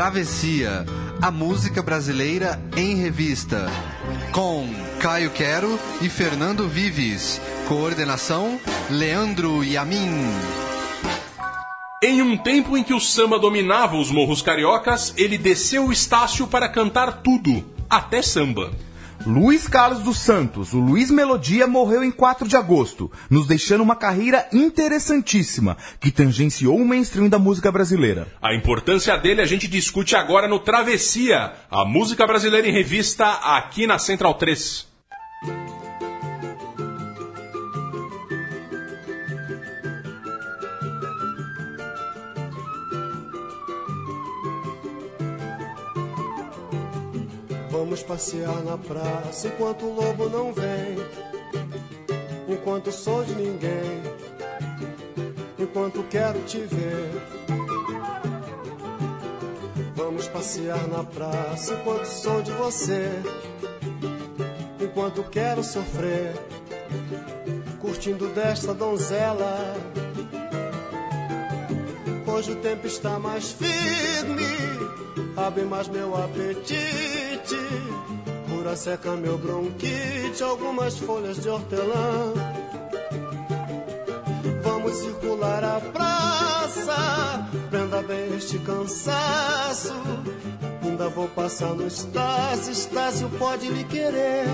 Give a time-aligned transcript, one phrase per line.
[0.00, 0.86] Travessia,
[1.20, 3.66] a música brasileira em revista.
[4.32, 4.66] Com
[4.98, 7.38] Caio Quero e Fernando Vives.
[7.68, 8.58] Coordenação:
[8.88, 10.08] Leandro Yamin.
[12.02, 16.46] Em um tempo em que o samba dominava os morros cariocas, ele desceu o Estácio
[16.46, 18.70] para cantar tudo, até samba.
[19.26, 23.94] Luiz Carlos dos Santos, o Luiz Melodia, morreu em 4 de agosto, nos deixando uma
[23.94, 28.26] carreira interessantíssima, que tangenciou o mainstream da música brasileira.
[28.40, 33.86] A importância dele a gente discute agora no Travessia, a música brasileira em revista, aqui
[33.86, 34.88] na Central 3.
[47.90, 50.96] Vamos passear na praça enquanto o lobo não vem.
[52.48, 54.00] Enquanto sou de ninguém.
[55.58, 57.10] Enquanto quero te ver.
[59.96, 63.10] Vamos passear na praça enquanto sou de você.
[64.80, 66.32] Enquanto quero sofrer.
[67.80, 69.74] Curtindo desta donzela.
[72.24, 74.46] Hoje o tempo está mais firme.
[75.36, 77.79] Abre mais meu apetite
[78.60, 82.34] Cura seca meu bronquite Algumas folhas de hortelã.
[84.62, 89.94] Vamos circular a praça Prenda bem este cansaço.
[90.84, 94.44] Ainda vou passar no Estácio Estácio pode lhe querer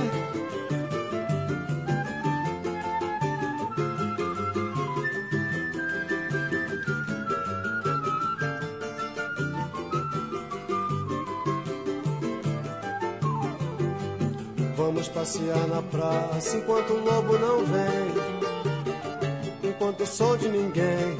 [14.97, 19.71] Vamos passear na praça enquanto o lobo não vem.
[19.71, 21.19] Enquanto sou de ninguém.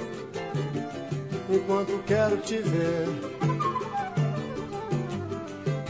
[1.51, 3.07] Enquanto quero te ver.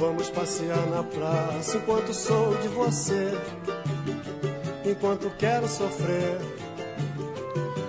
[0.00, 3.30] Vamos passear na praça enquanto sou de você.
[4.84, 6.40] Enquanto quero sofrer.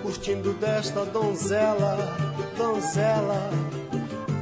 [0.02, 2.16] Curtindo desta donzela,
[2.56, 3.50] donzela.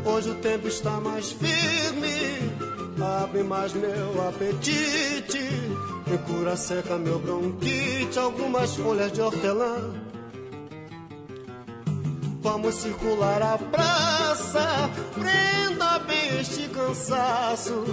[0.05, 2.16] Hoje o tempo está mais firme
[3.03, 5.39] abre mais meu apetite,
[6.07, 9.93] me cura seca meu bronquite, algumas folhas de hortelã.
[12.41, 17.85] Vamos circular a praça, prenda bem este cansaço.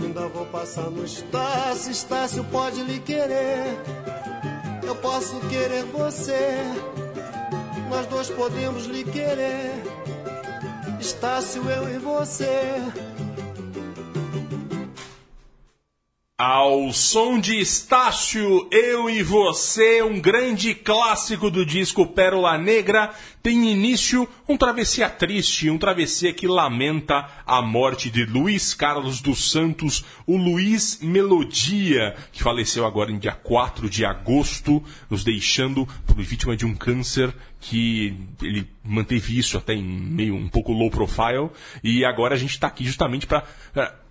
[0.00, 3.78] Ainda vou passar no Estácio, Estácio pode lhe querer.
[4.86, 6.56] Eu posso querer você,
[7.90, 9.72] nós dois podemos lhe querer.
[11.00, 12.80] Estácio, eu e você.
[16.44, 23.70] Ao som de Estácio, Eu e Você, um grande clássico do disco Pérola Negra, tem
[23.70, 30.04] início um travessia triste, um travessia que lamenta a morte de Luiz Carlos dos Santos,
[30.26, 36.56] o Luiz Melodia, que faleceu agora em dia 4 de agosto, nos deixando por vítima
[36.56, 41.50] de um câncer que ele manteve isso até em meio um pouco low profile,
[41.84, 43.44] e agora a gente está aqui justamente para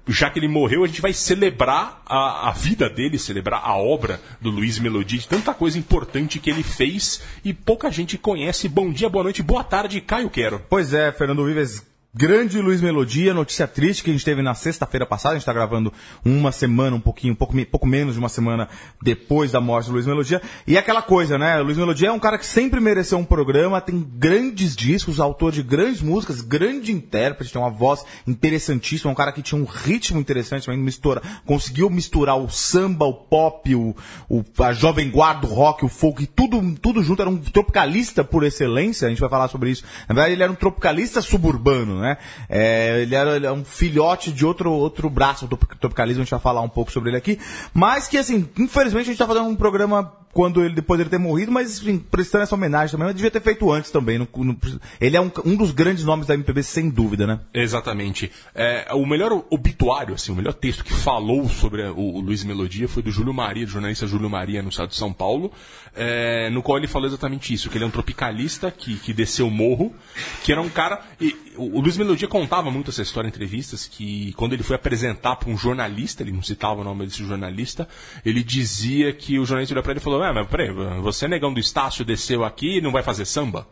[0.07, 4.19] já que ele morreu, a gente vai celebrar a, a vida dele, celebrar a obra
[4.39, 8.67] do Luiz Melodia, de tanta coisa importante que ele fez e pouca gente conhece.
[8.67, 10.61] Bom dia, boa noite, boa tarde, Caio Quero.
[10.69, 15.05] Pois é, Fernando Vives, Grande Luiz Melodia, notícia triste que a gente teve na sexta-feira
[15.05, 15.93] passada, a gente está gravando
[16.25, 18.67] uma semana, um pouquinho, um pouco, pouco menos de uma semana
[19.01, 20.41] depois da morte do Luiz Melodia.
[20.67, 21.61] E aquela coisa, né?
[21.61, 25.53] O Luiz Melodia é um cara que sempre mereceu um programa, tem grandes discos, autor
[25.53, 30.19] de grandes músicas, grande intérprete, tem uma voz interessantíssima, um cara que tinha um ritmo
[30.19, 33.95] interessante, mistura, conseguiu misturar o samba, o pop, o,
[34.27, 38.43] o, a jovem guarda, o rock, o folk, tudo, tudo junto, era um tropicalista por
[38.43, 39.85] excelência, a gente vai falar sobre isso.
[40.09, 42.17] Na verdade, ele era um tropicalista suburbano, né?
[42.49, 46.31] É, ele, era, ele é um filhote de outro, outro braço do tropicalismo, a gente
[46.31, 47.39] vai falar um pouco sobre ele aqui.
[47.73, 51.17] Mas que, assim, infelizmente a gente está fazendo um programa quando ele, depois dele ter
[51.17, 54.17] morrido, mas enfim, prestando essa homenagem também, mas devia ter feito antes também.
[54.17, 54.57] No, no,
[54.99, 57.39] ele é um, um, dos grandes nomes da MPB, sem dúvida, né?
[57.53, 58.31] Exatamente.
[58.53, 62.87] É, o melhor obituário, assim, o melhor texto que falou sobre o, o Luiz Melodia
[62.87, 65.51] foi do Júlio Maria, do jornalista Júlio Maria, no estado de São Paulo,
[65.95, 69.47] é, no qual ele falou exatamente isso, que ele é um tropicalista que, que desceu
[69.47, 69.93] o morro,
[70.43, 71.01] que era um cara...
[71.19, 74.75] E, o, o Luiz Melodia contava muito essa história em entrevistas, que quando ele foi
[74.75, 77.87] apresentar para um jornalista, ele não citava o nome desse jornalista,
[78.25, 80.71] ele dizia que o jornalista olhou para ele e falou, ah, mas peraí,
[81.01, 83.67] você negão do Estácio desceu aqui e não vai fazer samba?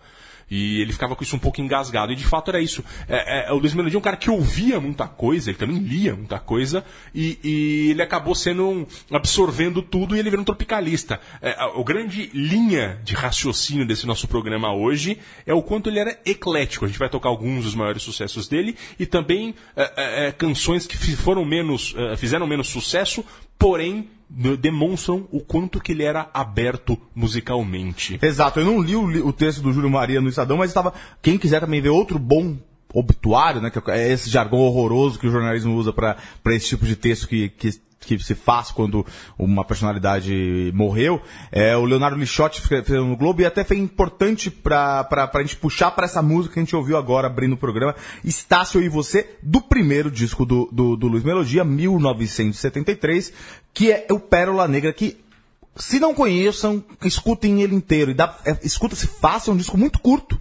[0.49, 2.11] E ele ficava com isso um pouco engasgado.
[2.11, 2.83] E de fato era isso.
[3.07, 6.15] É, é, o Luiz Melodia é um cara que ouvia muita coisa, ele também lia
[6.15, 11.19] muita coisa, e, e ele acabou sendo um, absorvendo tudo e ele virou um tropicalista.
[11.41, 16.19] É, a, grande linha de raciocínio desse nosso programa hoje é o quanto ele era
[16.25, 16.85] eclético.
[16.85, 20.85] A gente vai tocar alguns dos maiores sucessos dele e também é, é, é canções
[20.87, 23.23] que foram menos, fizeram menos sucesso,
[23.57, 28.19] porém demonstram o quanto que ele era aberto musicalmente.
[28.21, 30.93] Exato, eu não li o, o texto do Júlio Maria no Estadão, mas estava.
[31.21, 32.57] Quem quiser também ver outro bom
[32.93, 33.69] obituário, né?
[33.69, 36.17] Que é esse jargão horroroso que o jornalismo usa para
[36.47, 37.69] esse tipo de texto que, que
[38.17, 39.05] que se faz quando
[39.37, 41.21] uma personalidade morreu.
[41.51, 45.91] É, o Leonardo Lixotti fez no Globo e até foi importante para a gente puxar
[45.91, 49.61] para essa música que a gente ouviu agora abrindo o programa, Estácio e Você, do
[49.61, 53.33] primeiro disco do, do, do Luiz Melodia, 1973,
[53.73, 55.17] que é o Pérola Negra, que
[55.75, 58.11] se não conheçam, escutem ele inteiro.
[58.11, 60.39] E dá, é, escuta-se fácil, é um disco muito curto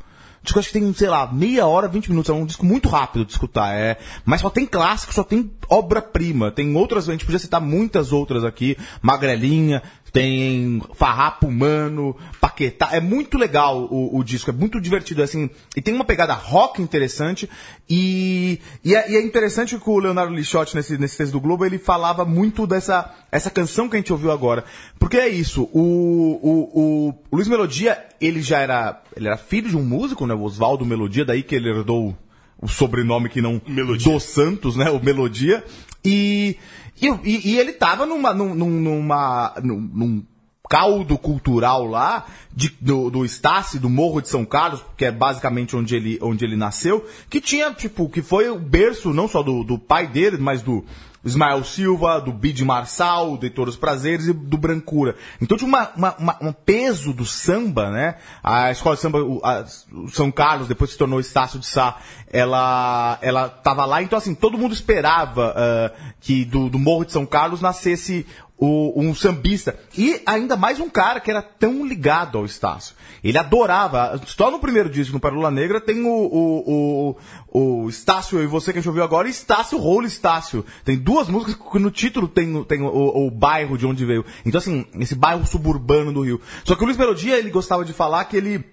[0.49, 2.31] disco acho que tem, sei lá, meia hora, 20 minutos.
[2.31, 3.75] É um disco muito rápido de escutar.
[3.75, 6.51] É, mas só tem clássico, só tem obra-prima.
[6.51, 8.77] Tem outras, a gente podia citar muitas outras aqui.
[9.03, 9.83] Magrelinha,
[10.19, 12.89] tem Farrapo Humano, Paquetá.
[12.91, 15.49] É muito legal o, o, disco, é muito divertido, assim.
[15.77, 17.49] E tem uma pegada rock interessante.
[17.89, 21.65] E, e, é, e é interessante que o Leonardo Lixotti, nesse, nesse texto do Globo,
[21.65, 24.65] ele falava muito dessa essa canção que a gente ouviu agora.
[24.99, 29.77] Porque é isso, o, o, o, Luiz Melodia, ele já era, ele era filho de
[29.77, 30.35] um músico, né?
[30.35, 32.17] O Oswaldo Melodia, daí que ele herdou
[32.61, 34.13] o sobrenome que não Melodia.
[34.13, 34.91] dos Santos, né?
[34.91, 35.63] O Melodia.
[36.05, 36.57] E,
[37.03, 40.25] e, e ele estava numa, numa, num
[40.69, 45.75] caldo cultural lá de, do, do Estácio, do Morro de São Carlos, que é basicamente
[45.75, 49.65] onde ele, onde ele nasceu, que tinha, tipo, que foi o berço não só do,
[49.65, 50.85] do pai dele, mas do,
[51.25, 55.17] Ismael Silva, do Bid Marçal, do Heitor dos Prazeres e do Brancura.
[55.41, 58.17] Então tinha uma, uma, uma, um peso do samba, né?
[58.43, 61.99] A escola de samba, o, a, o São Carlos, depois se tornou Estácio de Sá,
[62.33, 64.03] ela, ela tava lá.
[64.03, 68.27] Então, assim, todo mundo esperava uh, que do, do Morro de São Carlos nascesse
[68.59, 69.79] o, um sambista.
[69.97, 72.95] E ainda mais um cara que era tão ligado ao Estácio.
[73.23, 74.21] Ele adorava.
[74.27, 77.17] Só no primeiro disco, no Pérola Negra, tem o, o,
[77.53, 80.65] o, o Estácio e você que a gente ouviu agora, e Estácio Rolo Estácio.
[80.85, 84.25] Tem duas músicas que no título tem, tem o, o, bairro de onde veio.
[84.45, 86.41] Então, assim, esse bairro suburbano do Rio.
[86.65, 88.65] Só que o Luiz Melodia, ele gostava de falar que ele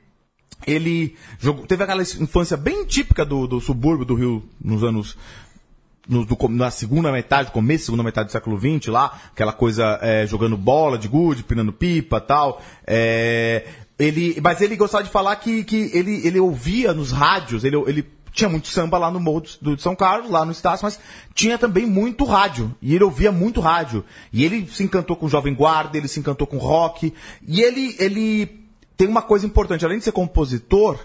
[0.66, 5.16] ele jogou, teve aquela infância bem típica do, do subúrbio do Rio nos anos
[6.07, 10.25] no, do, na segunda metade, começo, segunda metade do século XX lá, aquela coisa é,
[10.28, 12.62] jogando bola de gude, pinando pipa tal.
[12.86, 13.66] É,
[13.98, 18.06] ele, mas ele gostava de falar que, que ele, ele ouvia nos rádios, ele, ele
[18.36, 21.00] tinha muito samba lá no Morro do, São Carlos, lá no Estácio, mas
[21.34, 22.75] tinha também muito rádio.
[22.81, 24.04] E ele ouvia muito rádio.
[24.31, 27.13] E ele se encantou com o Jovem Guarda, ele se encantou com rock.
[27.48, 28.60] E ele, ele
[28.98, 31.00] tem uma coisa importante, além de ser compositor,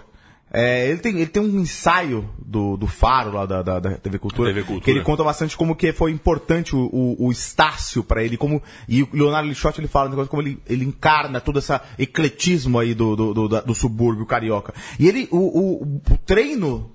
[0.53, 4.19] é, ele, tem, ele tem um ensaio do, do Faro, lá da, da, da TV,
[4.19, 8.03] Cultura, TV Cultura, que ele conta bastante como que foi importante o, o, o Estácio
[8.03, 11.71] para ele, como, e o Leonardo Lixotti ele fala como ele, ele encarna todo esse
[11.97, 14.73] ecletismo aí do, do, do, do subúrbio carioca.
[14.99, 16.91] E ele, o, o, o treino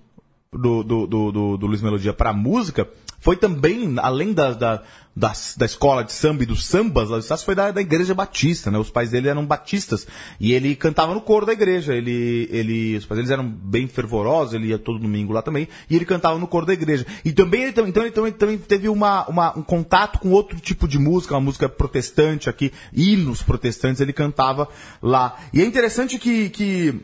[0.56, 2.88] do, do, do, do, do Luiz Melodia para música
[3.26, 4.82] foi também, além da, da,
[5.17, 8.79] da, da escola de samba e dos sambas, lá foi da, da igreja batista, né?
[8.79, 10.06] Os pais dele eram batistas.
[10.38, 11.94] E ele cantava no coro da igreja.
[11.94, 15.67] Ele, ele, os pais deles eram bem fervorosos, ele ia todo domingo lá também.
[15.91, 17.05] E ele cantava no coro da igreja.
[17.25, 20.87] E também ele, então, ele também, também teve uma, uma, um contato com outro tipo
[20.87, 24.69] de música, uma música protestante aqui, hinos protestantes, ele cantava
[25.03, 25.37] lá.
[25.53, 26.94] E é interessante que, que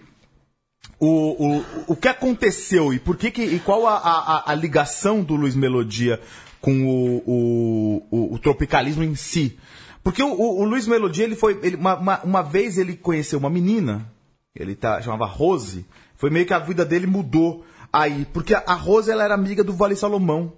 [1.05, 5.21] o, o, o que aconteceu e por que, que e qual a, a, a ligação
[5.21, 6.21] do Luiz Melodia
[6.61, 9.59] com o, o, o, o tropicalismo em si.
[10.05, 11.59] Porque o, o, o Luiz Melodia, ele foi.
[11.61, 14.09] Ele, uma, uma, uma, vez ele conheceu uma menina,
[14.55, 18.25] ele tá, chamava Rose, foi meio que a vida dele mudou aí.
[18.33, 20.53] Porque a, a Rose ela era amiga do Vale Salomão.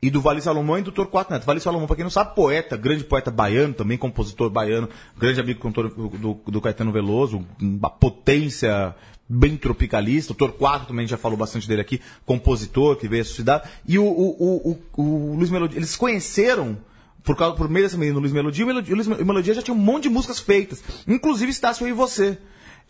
[0.00, 1.44] E do Vale Salomão e do Torquato Neto.
[1.44, 5.70] Vale Salomão, para quem não sabe, poeta, grande poeta baiano, também compositor baiano, grande amigo
[5.70, 8.94] do, do, do Caetano Veloso, uma potência
[9.28, 10.32] bem tropicalista.
[10.32, 13.68] O Torquato também já falou bastante dele aqui, compositor que veio a cidade.
[13.86, 16.78] E o, o, o, o, Luiz Melodia, eles conheceram
[17.22, 19.78] por, causa, por meio dessa menina, Luiz Melodia, e o Luiz Melodia já tinha um
[19.78, 22.38] monte de músicas feitas, inclusive Estácio e Você.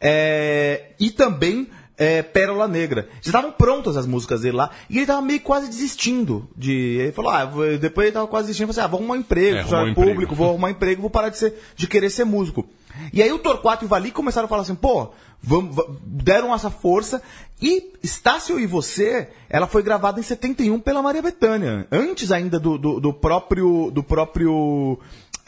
[0.00, 1.66] É, e também
[1.96, 3.08] é, Pérola Negra.
[3.20, 6.72] Já estavam prontas as músicas dele lá, e ele estava meio quase desistindo de.
[6.72, 7.44] Ele falou, ah,
[7.80, 10.12] depois ele estava quase desistindo, falou assim, ah, vou arrumar um emprego, é, um público,
[10.12, 10.34] emprego.
[10.36, 12.68] vou arrumar um emprego, vou parar de, ser, de querer ser músico.
[13.12, 15.10] E aí o Torquato e o Vali começaram a falar assim, pô,
[15.42, 17.22] vamos, deram essa força.
[17.60, 21.86] E Estácio e Você, ela foi gravada em 71 pela Maria Bethânia.
[21.90, 23.90] Antes ainda do, do, do próprio.
[23.90, 24.98] Do próprio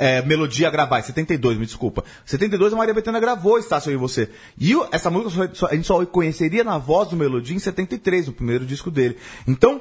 [0.02, 2.02] é, melodia gravar, 72, me desculpa.
[2.24, 4.30] 72 a Maria Bethânia gravou Estácio e Você.
[4.58, 8.26] E o- essa música só- a gente só conheceria na voz do Melodia em 73,
[8.28, 9.18] no primeiro disco dele.
[9.46, 9.78] Então,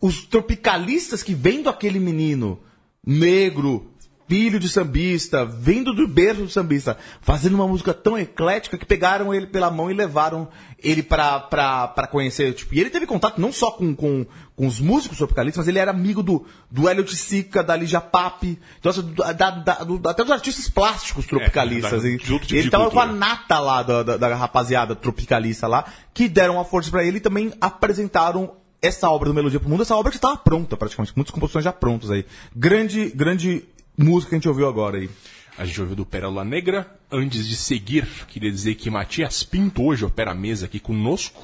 [0.00, 2.60] os tropicalistas que vendo aquele menino
[3.04, 3.86] negro,
[4.28, 9.32] filho de sambista, vindo do berço do sambista, fazendo uma música tão eclética que pegaram
[9.32, 10.48] ele pela mão e levaram
[10.82, 12.52] ele pra, pra, pra conhecer.
[12.54, 15.78] Tipo, e ele teve contato não só com, com, com os músicos tropicalistas, mas ele
[15.78, 20.08] era amigo do, do Hélio de Sica, da Lígia Pape, então, assim, da- da- do-
[20.08, 22.02] até dos artistas plásticos tropicalistas.
[22.02, 24.94] da- E de outro tipo ele tava com a nata lá da, da, da rapaziada
[24.96, 28.52] tropicalista lá, que deram uma força pra ele e também apresentaram
[28.82, 31.72] essa obra do Melodia pro Mundo, essa obra que estava pronta praticamente, muitas composições já
[31.72, 32.26] prontas aí.
[32.54, 33.64] Grande, grande
[33.96, 35.10] música que a gente ouviu agora aí.
[35.58, 36.86] A gente ouviu do Pérola Negra.
[37.10, 41.42] Antes de seguir, queria dizer que Matias Pinto hoje opera a mesa aqui conosco.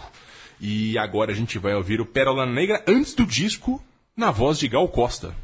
[0.61, 3.83] E agora a gente vai ouvir o Pérola Negra antes do disco,
[4.17, 5.35] na voz de Gal Costa.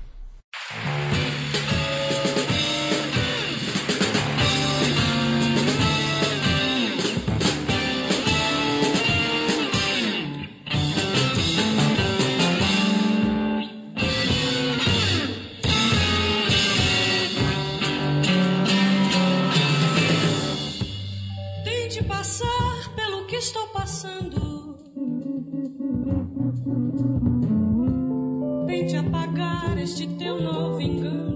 [28.67, 31.28] Tente apagar este teu novo engano.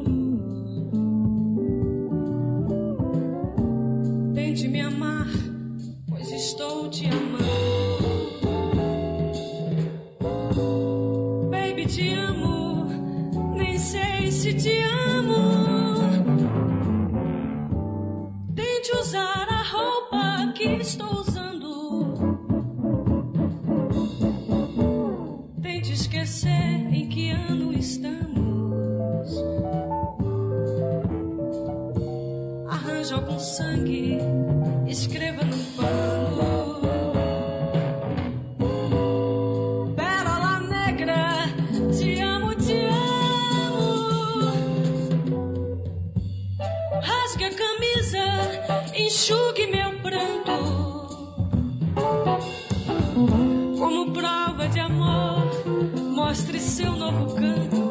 [57.02, 57.81] Novo canto.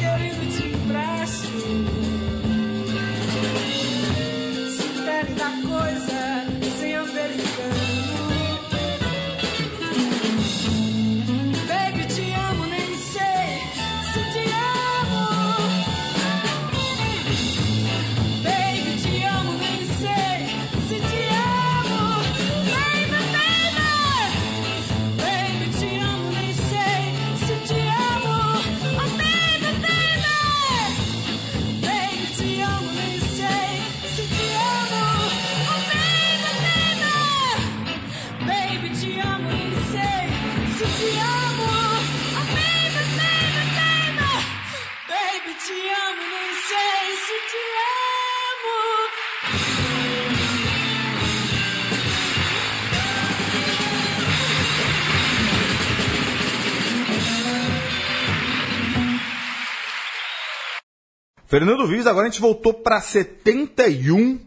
[0.00, 1.48] querido te empresto.
[4.76, 6.33] Se puder da coisa.
[61.54, 64.40] Fernando Vives, agora a gente voltou pra 71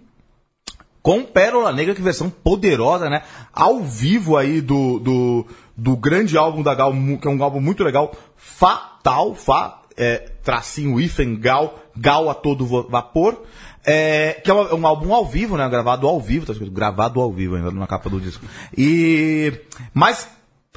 [1.02, 3.24] com Pérola Negra, que versão poderosa, né?
[3.54, 5.46] Ao vivo aí do, do,
[5.78, 11.00] do grande álbum da Gal, que é um álbum muito legal, Fatal, Fa, é, tracinho
[11.00, 13.42] hífen, Gal, Gal a todo vapor,
[13.86, 15.70] é, que é um, é um álbum ao vivo, né?
[15.70, 18.46] Gravado ao vivo, tá escrito gravado ao vivo ainda na capa do disco.
[18.78, 19.54] E,
[19.94, 20.28] mas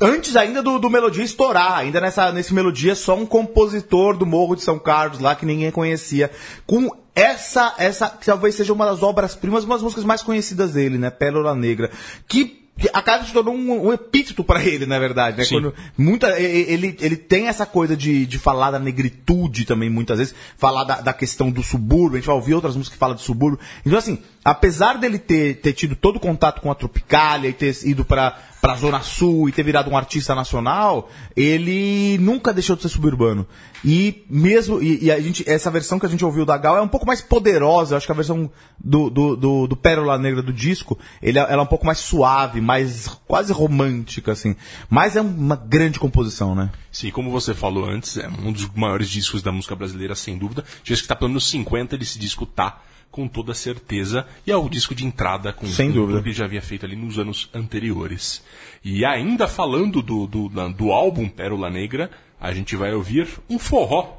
[0.01, 4.57] antes ainda do, do Melodia estourar, ainda nessa, nesse Melodia, só um compositor do Morro
[4.57, 6.31] de São Carlos lá que ninguém conhecia,
[6.67, 10.97] com essa, essa, que talvez seja uma das obras-primas, uma das músicas mais conhecidas dele,
[10.97, 11.11] né?
[11.11, 11.91] Pérola Negra,
[12.27, 15.45] que que acaba se tornando um, um epíteto pra ele, na verdade, né?
[15.45, 15.57] Sim.
[15.57, 20.35] Quando muita, ele, ele tem essa coisa de, de falar da negritude também, muitas vezes,
[20.57, 23.23] falar da, da questão do subúrbio, a gente vai ouvir outras músicas que falam de
[23.23, 23.61] subúrbio.
[23.85, 27.77] Então, assim, apesar dele ter, ter tido todo o contato com a Tropicália e ter
[27.85, 32.83] ido pra, pra Zona Sul e ter virado um artista nacional, ele nunca deixou de
[32.83, 33.47] ser suburbano.
[33.83, 36.83] E mesmo, e, e a gente, essa versão que a gente ouviu da Gal é
[36.83, 40.43] um pouco mais poderosa, eu acho que a versão do, do, do, do Pérola Negra
[40.43, 44.55] do disco, ele, é- ela é um pouco mais suave, mais quase romântica, assim.
[44.91, 46.71] Mas é uma grande composição, né?
[46.93, 50.65] Sim, como você falou antes, é um dos maiores discos da música brasileira, sem dúvida.
[50.85, 52.79] Já que está pelo menos 50, esse disco tá
[53.11, 54.27] com toda certeza.
[54.47, 56.13] E é o disco de entrada com Sem com dúvida.
[56.19, 58.43] tudo que ele já havia feito ali nos anos anteriores.
[58.85, 64.19] E ainda falando do, do, do álbum Pérola Negra, a gente vai ouvir um forró.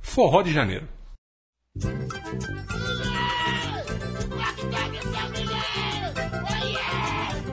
[0.00, 0.86] Forró de janeiro.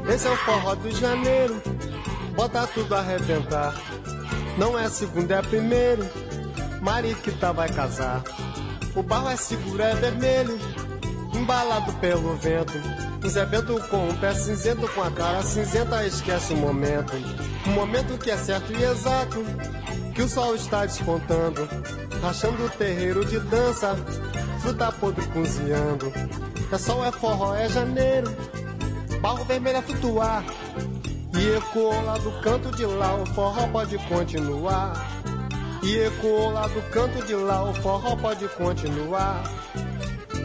[0.07, 1.61] Esse é o forró do janeiro,
[2.35, 3.73] bota tudo a arrebentar.
[4.57, 6.07] Não é segundo, é primeiro,
[6.81, 8.23] Mariquita vai casar.
[8.95, 10.57] O barro é seguro, é vermelho,
[11.33, 12.73] embalado pelo vento.
[13.21, 17.11] O Zé Bento com um pé cinzento, com a cara cinzenta, esquece o momento.
[17.67, 19.43] Um momento que é certo e exato,
[20.13, 21.67] que o sol está despontando.
[22.21, 23.95] Rachando o terreiro de dança,
[24.61, 26.13] fruta podre cozinhando.
[26.71, 28.33] É sol, é forró, é janeiro,
[29.19, 30.43] barro vermelho a flutuar.
[31.37, 34.93] E ecoou lá do canto de lá, o forró pode continuar.
[35.85, 39.43] E ecoou lá do canto de lá, o forró pode continuar.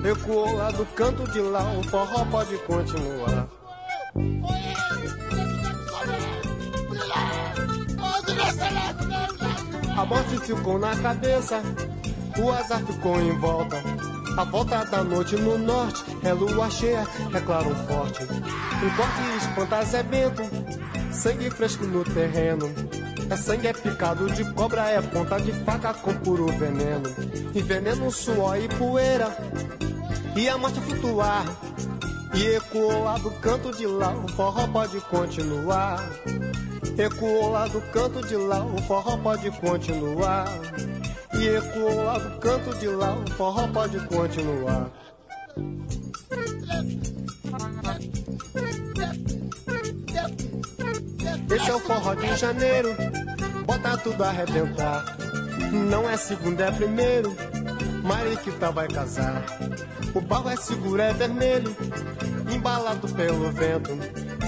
[0.04, 3.48] Ecoou lá do canto de lá, o forró pode continuar.
[9.96, 11.62] A morte ficou na cabeça,
[12.38, 13.82] o azar ficou em volta.
[14.36, 18.24] A volta da noite no norte é lua cheia, é claro forte.
[18.24, 20.42] Um corte espanta Zé Bento,
[21.10, 22.68] sangue fresco no terreno.
[23.30, 27.08] É sangue, é picado de cobra, é ponta de faca com puro veneno.
[27.54, 29.36] E veneno, suor e poeira,
[30.36, 31.44] e a morte flutuar.
[32.34, 36.04] E ecoou lá do canto de lá, o forró pode continuar.
[36.98, 40.46] Ecoou lá do canto de lá, o forró pode continuar.
[41.34, 44.90] E ecoou lá do canto de lá, o forró pode continuar.
[51.52, 52.90] Esse é o forró de janeiro,
[53.70, 55.04] bota tudo a arrebentar.
[55.70, 57.36] Não é segundo, é primeiro,
[58.02, 59.44] Mariquita vai casar.
[60.12, 61.76] O barro é seguro, é vermelho,
[62.52, 63.96] embalado pelo vento.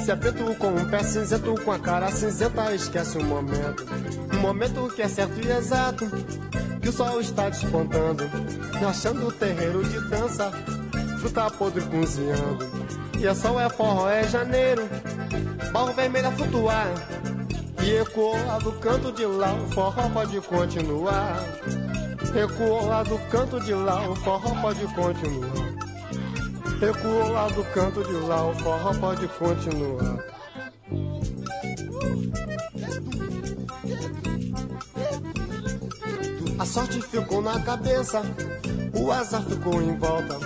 [0.05, 3.87] Se é preto com um pé cinzento, com a cara cinzenta, esquece o momento.
[4.35, 6.11] Um momento que é certo e exato,
[6.81, 8.25] que o sol está despontando.
[8.89, 10.51] Achando o terreiro de dança,
[11.21, 12.67] fruta podre cozinhando.
[13.21, 14.89] E é sol, é forró, é janeiro,
[15.73, 17.12] barro vermelho a flutuar.
[17.85, 17.99] E
[18.47, 21.42] lá do canto de lá, o forró pode continuar.
[22.87, 25.73] Lá do canto de lá, o forró pode continuar.
[27.33, 30.18] Lá do canto de lá, o forró pode continuar.
[36.59, 38.23] A sorte ficou na cabeça,
[38.95, 40.38] o azar ficou em volta.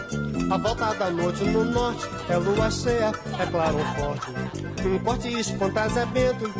[0.50, 4.32] A volta da noite no norte é lua cheia, é claro forte.
[4.86, 6.50] Um corte espanta Zé Bento,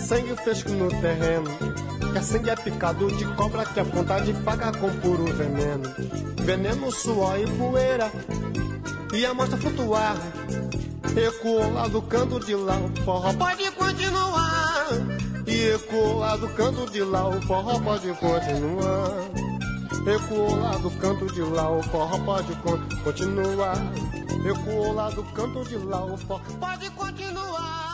[0.00, 1.50] sangue fresco no terreno.
[2.12, 5.92] Que sangue é picado de cobra, que é ponta de faca com puro veneno.
[6.42, 8.10] Veneno, suor e poeira,
[9.14, 10.16] e a mostra flutuar.
[11.16, 14.86] Ecoou lá do canto de lá, o forró pode continuar.
[15.46, 19.12] E ecoou lá do canto de lá, o forró pode continuar.
[20.06, 23.76] Ecoou lá do canto de lá, o forró pode con- continuar.
[24.46, 27.89] Ecoou lá do canto de lá, o forró pode continuar.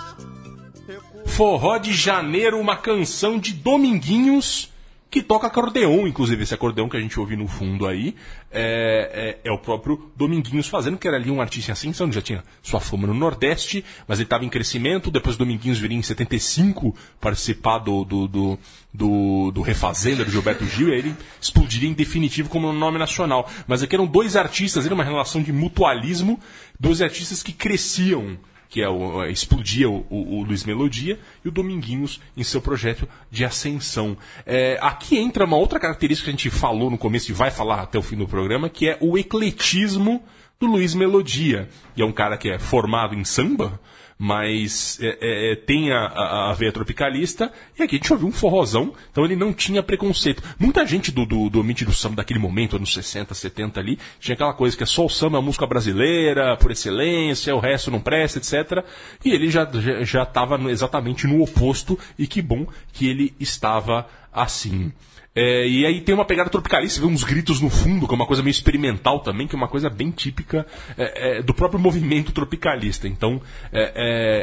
[1.26, 4.70] Forró de Janeiro, uma canção de Dominguinhos,
[5.10, 8.14] que toca acordeon, inclusive esse acordeon que a gente ouve no fundo aí,
[8.50, 12.20] é, é, é o próprio Dominguinhos fazendo, que era ali um artista em ascensão, já
[12.20, 16.94] tinha sua fama no Nordeste, mas ele estava em crescimento, depois Dominguinhos viria em 75
[17.20, 18.58] participar do, do, do,
[18.92, 23.48] do, do Refazenda, do Gilberto Gil, e aí ele explodiria em definitivo como nome nacional.
[23.66, 26.38] Mas aqui eram dois artistas, era uma relação de mutualismo,
[26.78, 28.36] dois artistas que cresciam
[28.68, 33.08] que é o, explodia o, o, o, Luiz Melodia, e o Dominguinhos em seu projeto
[33.30, 34.16] de ascensão.
[34.44, 37.82] É, aqui entra uma outra característica que a gente falou no começo e vai falar
[37.82, 40.22] até o fim do programa, que é o ecletismo
[40.58, 41.68] do Luiz Melodia.
[41.96, 43.78] E é um cara que é formado em samba,
[44.18, 48.32] mas é, é, tem a, a, a, veia tropicalista, e aqui a gente ouviu um
[48.32, 50.42] forrozão, então ele não tinha preconceito.
[50.58, 54.54] Muita gente do, do, do do samba daquele momento, anos 60, 70 ali, tinha aquela
[54.54, 58.38] coisa que é só o samba, a música brasileira, por excelência, o resto não presta,
[58.38, 58.84] etc.
[59.24, 59.68] E ele já
[60.02, 64.92] já estava exatamente no oposto, e que bom que ele estava assim.
[65.38, 68.26] É, e aí tem uma pegada tropicalista, vê uns gritos no fundo, que é uma
[68.26, 72.32] coisa meio experimental também, que é uma coisa bem típica é, é, do próprio movimento
[72.32, 73.06] tropicalista.
[73.06, 73.92] Então é,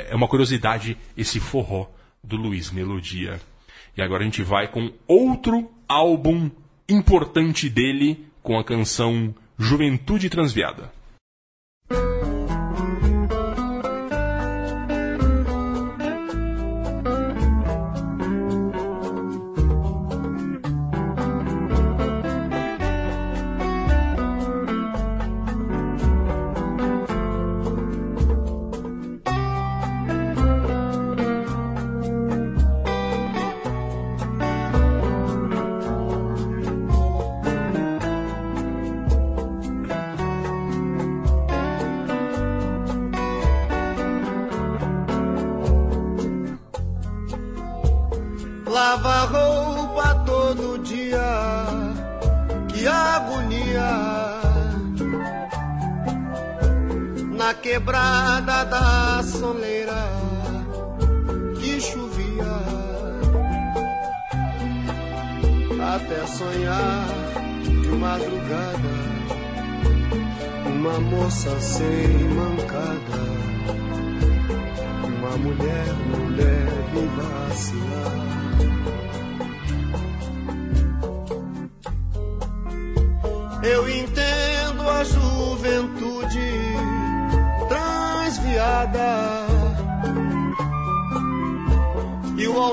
[0.08, 1.88] é, é uma curiosidade esse forró
[2.24, 3.42] do Luiz Melodia.
[3.98, 6.52] E agora a gente vai com outro álbum
[6.88, 10.92] importante dele, com a canção Juventude Transviada.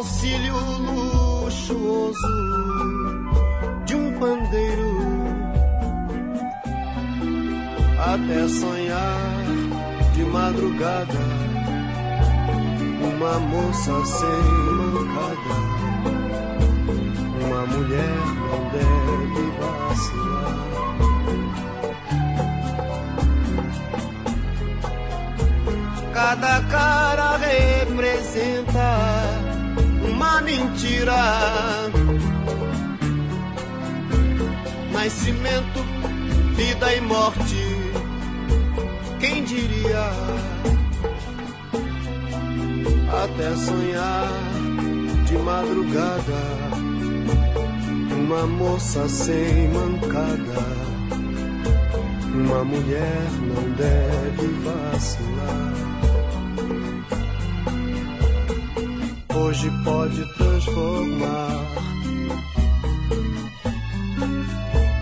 [0.01, 0.55] Auxílio
[1.45, 2.33] luxuoso
[3.85, 4.91] de um pandeiro.
[7.99, 9.45] Até sonhar
[10.15, 11.21] de madrugada
[13.13, 14.43] uma moça sem
[14.79, 15.55] mancada
[17.45, 20.71] uma mulher não deve vacilar.
[26.15, 29.20] Cada cara representa
[30.41, 31.91] uma mentira.
[34.93, 35.81] Nascimento,
[36.57, 37.67] vida e morte.
[39.19, 40.11] Quem diria?
[43.23, 44.29] Até sonhar
[45.27, 46.61] de madrugada.
[48.15, 50.81] Uma moça sem mancada.
[52.33, 55.70] Uma mulher não deve vacilar.
[59.51, 61.51] Hoje pode transformar.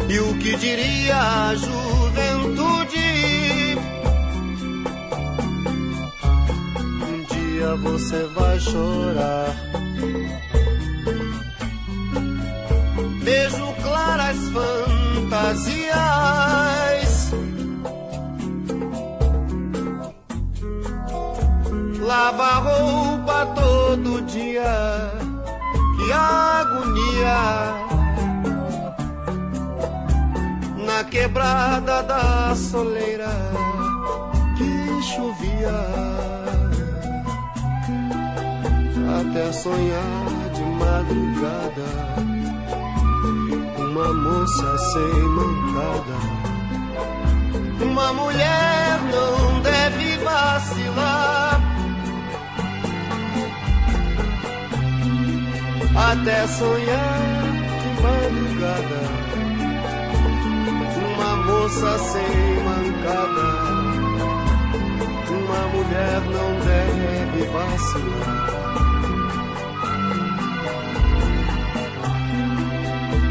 [0.09, 2.97] E o que diria a juventude?
[7.03, 9.55] Um dia você vai chorar.
[13.21, 14.39] Vejo claras
[15.29, 15.89] fantasias
[24.59, 25.12] dia,
[25.97, 27.38] que agonia.
[30.87, 33.31] Na quebrada da soleira
[34.57, 35.79] que chovia,
[39.21, 41.90] até sonhar de madrugada,
[43.79, 46.49] uma moça sem mancada.
[47.81, 51.48] Uma mulher não deve vacilar
[55.99, 57.19] até sonhar
[57.83, 59.03] de madrugada.
[61.05, 62.35] Uma moça sem
[62.65, 63.49] mancada,
[65.31, 68.59] uma mulher não deve vacilar.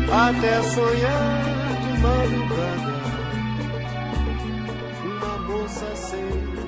[0.10, 2.98] até sonhar de madrugada.
[5.06, 6.67] Uma moça sem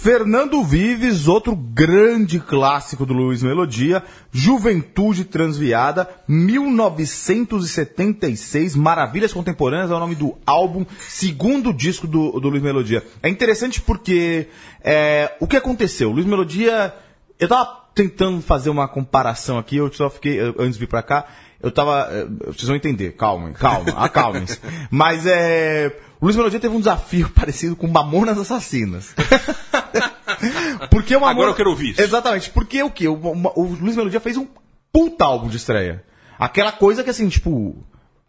[0.00, 9.98] Fernando Vives, outro grande clássico do Luiz Melodia, Juventude Transviada, 1976, Maravilhas Contemporâneas é o
[9.98, 13.04] nome do álbum, segundo disco do, do Luiz Melodia.
[13.22, 14.46] É interessante porque
[14.84, 16.12] é, o que aconteceu?
[16.12, 16.94] Luiz Melodia,
[17.40, 21.02] eu tava tentando fazer uma comparação aqui, eu só fiquei, eu- antes de vir pra
[21.02, 21.26] cá,
[21.60, 22.06] eu tava.
[22.12, 24.60] eh, Vocês vão entender, calma, calma, acalmem-se.
[24.92, 25.92] Mas é.
[26.20, 29.14] O Luiz Melodia teve um desafio parecido com Mamonas Assassinas.
[30.90, 31.36] Porque o Mamonas...
[31.36, 32.02] Agora eu quero ouvir isso.
[32.02, 32.50] Exatamente.
[32.50, 33.08] Porque o quê?
[33.08, 34.46] O, o- o Luiz Melodia fez um
[34.92, 36.04] puta álbum de estreia.
[36.38, 37.76] Aquela coisa que assim, tipo.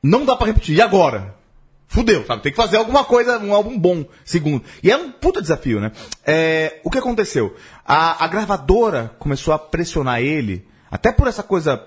[0.01, 0.75] Não dá pra repetir.
[0.77, 1.35] E agora?
[1.87, 2.43] Fudeu, sabe?
[2.43, 4.63] Tem que fazer alguma coisa, um álbum bom, segundo.
[4.83, 5.91] E é um puta desafio, né?
[6.23, 7.55] É, o que aconteceu?
[7.83, 11.83] A, a gravadora começou a pressionar ele, até por essa coisa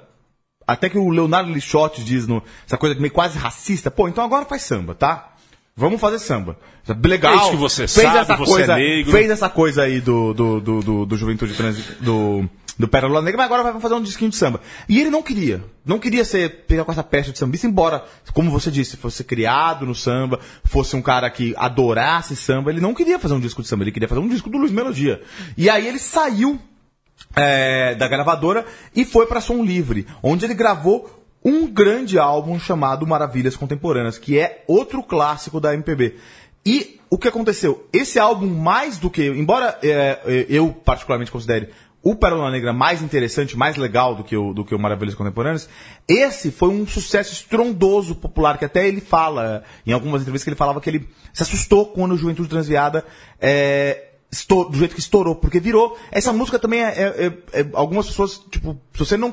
[0.67, 4.45] até que o Leonardo Lixotti diz no, essa coisa meio quase racista, pô, então agora
[4.45, 5.32] faz samba, tá?
[5.75, 6.59] Vamos fazer samba.
[7.03, 7.33] Legal.
[7.33, 9.13] É isso que você fez sabe, essa você coisa, é negro.
[9.13, 12.45] Fez essa coisa aí do, do, do, do, do Juventude Trans, do,
[12.79, 14.61] do Pérola Negra, mas agora vai fazer um disquinho de samba.
[14.87, 15.65] E ele não queria.
[15.85, 18.05] Não queria ser, pegar com essa peste de sambista, embora,
[18.35, 22.93] como você disse, fosse criado no samba, fosse um cara que adorasse samba, ele não
[22.93, 25.23] queria fazer um disco de samba, ele queria fazer um disco do Luiz Melodia.
[25.57, 26.61] E aí ele saiu
[27.35, 33.07] é, da gravadora e foi para Som Livre, onde ele gravou um grande álbum chamado
[33.07, 36.17] Maravilhas Contemporâneas, que é outro clássico da MPB.
[36.65, 37.87] E o que aconteceu?
[37.93, 39.27] Esse álbum, mais do que.
[39.27, 41.71] Embora é, é, eu particularmente considere
[42.03, 45.69] o Pérola Negra mais interessante, mais legal do que, o, do que o Maravilhas Contemporâneas,
[46.09, 50.57] esse foi um sucesso estrondoso, popular, que até ele fala, em algumas entrevistas, que ele
[50.57, 53.05] falava que ele se assustou quando o Juventude Transviada
[53.41, 55.97] é, estou- do jeito que estourou, porque virou.
[56.11, 56.89] Essa música também é.
[56.89, 59.33] é- é- é- algumas pessoas, tipo, se você não.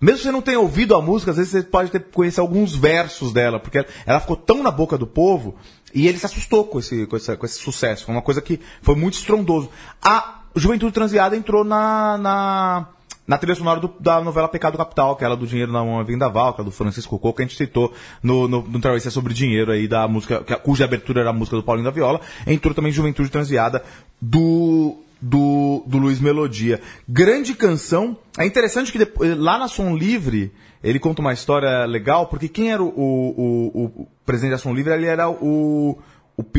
[0.00, 3.32] Mesmo você não tenha ouvido a música, às vezes você pode ter, conhecer alguns versos
[3.32, 5.56] dela, porque ela, ficou tão na boca do povo
[5.94, 8.04] e ele se assustou com esse, com, essa- com esse sucesso.
[8.06, 9.68] Foi uma coisa que foi muito estrondoso.
[10.02, 12.18] A Juventude Transviada entrou na.
[12.18, 12.86] na
[13.28, 16.64] na trilha sonora do- da novela Pecado Capital, aquela do Dinheiro na Mão Vendaval, aquela
[16.64, 20.08] do Francisco Coco, que a gente citou no, no, no Travessia sobre Dinheiro aí, da
[20.08, 22.20] música, que- cuja abertura era a música do Paulinho da Viola.
[22.44, 23.84] Entrou também Juventude Transviada
[24.20, 26.80] do, do, do Luiz Melodia.
[27.08, 28.16] Grande canção.
[28.38, 30.52] É interessante que depois, lá na Som Livre,
[30.82, 34.72] ele conta uma história legal, porque quem era o, o, o, o presidente da Som
[34.72, 35.98] Livre, ele era o,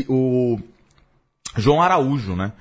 [0.07, 0.59] o
[1.57, 2.53] João Araújo, né?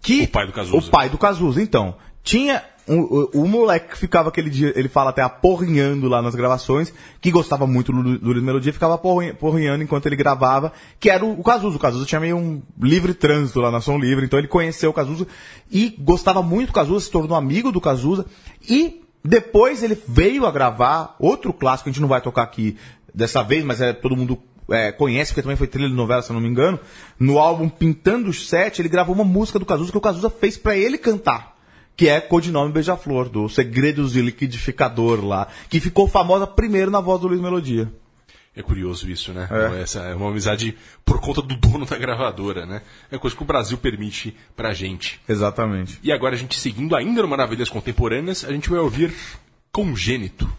[0.00, 0.76] Que, O pai do Cazuza.
[0.76, 1.94] O pai do Cazuza, então.
[2.22, 2.62] Tinha
[2.94, 6.92] um- o, o moleque que ficava aquele dia, ele fala até aporrinhando lá nas gravações,
[7.20, 11.24] que gostava muito do, do Luiz Melodia, ficava aporrin- aporrinhando enquanto ele gravava, que era
[11.24, 11.76] o, o Cazuza.
[11.76, 14.92] O Cazuza tinha meio um livre trânsito lá na Som Livre, então ele conheceu o
[14.92, 15.26] Cazuza
[15.70, 18.26] e gostava muito do Cazuza, se tornou amigo do Cazuza
[18.68, 22.76] e depois ele veio a gravar outro clássico, a gente não vai tocar aqui
[23.14, 24.38] dessa vez, mas é todo mundo
[24.70, 26.78] é, conhece, porque também foi trilha de novela, se eu não me engano.
[27.18, 30.56] No álbum Pintando os Sete, ele gravou uma música do Cazuza que o Cazuza fez
[30.56, 31.49] pra ele cantar.
[32.00, 35.48] Que é Codinome Beija-Flor, do Segredos de Liquidificador lá.
[35.68, 37.92] Que ficou famosa primeiro na voz do Luiz Melodia.
[38.56, 39.46] É curioso isso, né?
[39.82, 42.80] Essa é uma amizade por conta do dono da gravadora, né?
[43.10, 45.20] É coisa que o Brasil permite pra gente.
[45.28, 46.00] Exatamente.
[46.02, 49.12] E agora a gente seguindo ainda no Maravilhas Contemporâneas, a gente vai ouvir
[49.70, 50.50] Congênito.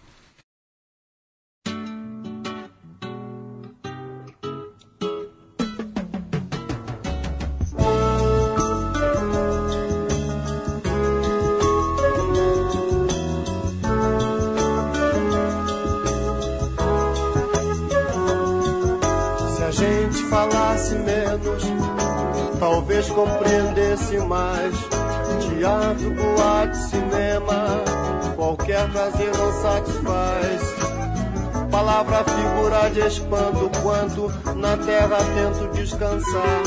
[33.12, 36.62] Espanto, quanto na terra tento descansar.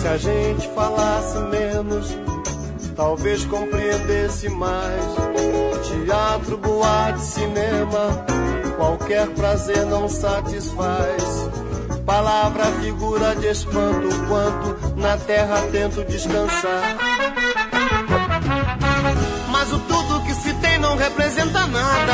[0.00, 2.16] Se a gente falasse menos,
[2.96, 5.04] talvez compreendesse mais.
[6.04, 8.24] Teatro, boate, cinema,
[8.76, 11.48] qualquer prazer não satisfaz.
[12.06, 17.07] Palavra, figura de espanto, quanto na terra tento descansar.
[21.48, 22.12] danada.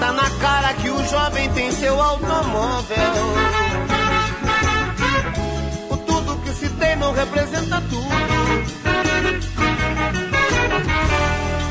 [0.00, 2.96] Tá na cara que o jovem tem seu automóvel.
[5.90, 8.06] O tudo que se tem não representa tudo.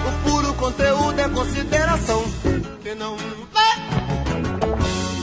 [0.08, 2.24] O puro conteúdo é consideração.
[2.82, 3.24] Que não vê,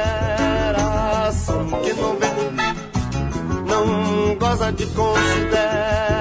[4.76, 6.12] De considerar.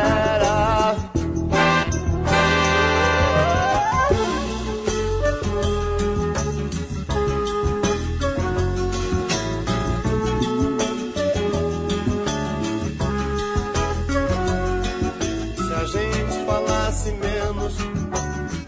[15.55, 17.75] Se a gente falasse menos,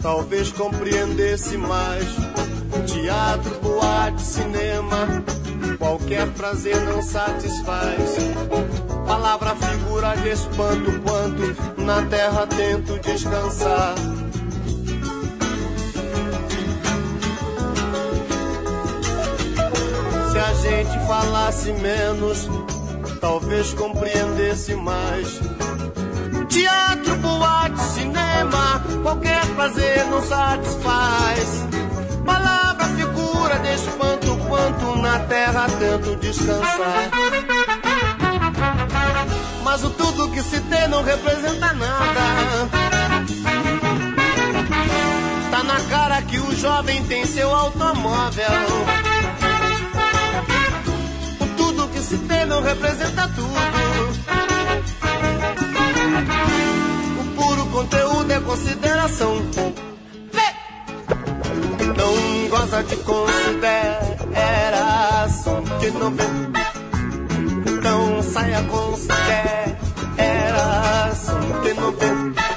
[0.01, 2.05] talvez compreendesse mais.
[2.87, 5.23] Teatro, boate, cinema,
[5.77, 8.17] qualquer prazer não satisfaz.
[9.13, 13.93] Palavra, figura de espanto, quanto na terra tento descansar.
[20.31, 22.49] Se a gente falasse menos,
[23.21, 25.39] talvez compreendesse mais.
[26.49, 31.67] Teatro, boate, cinema, qualquer prazer não satisfaz.
[32.25, 37.11] Palavra, figura de espanto, quanto na terra tento descansar.
[39.73, 42.69] Mas o tudo que se tem não representa nada.
[45.49, 48.45] Tá na cara que o jovem tem seu automóvel.
[51.39, 53.49] O tudo que se tem não representa tudo.
[57.19, 59.41] O puro conteúdo é consideração.
[60.31, 60.53] Vê!
[61.97, 63.73] Não goza de consideração
[65.79, 66.25] que não vê.
[67.65, 69.62] Então sai a consideração
[71.61, 72.52] que não vê.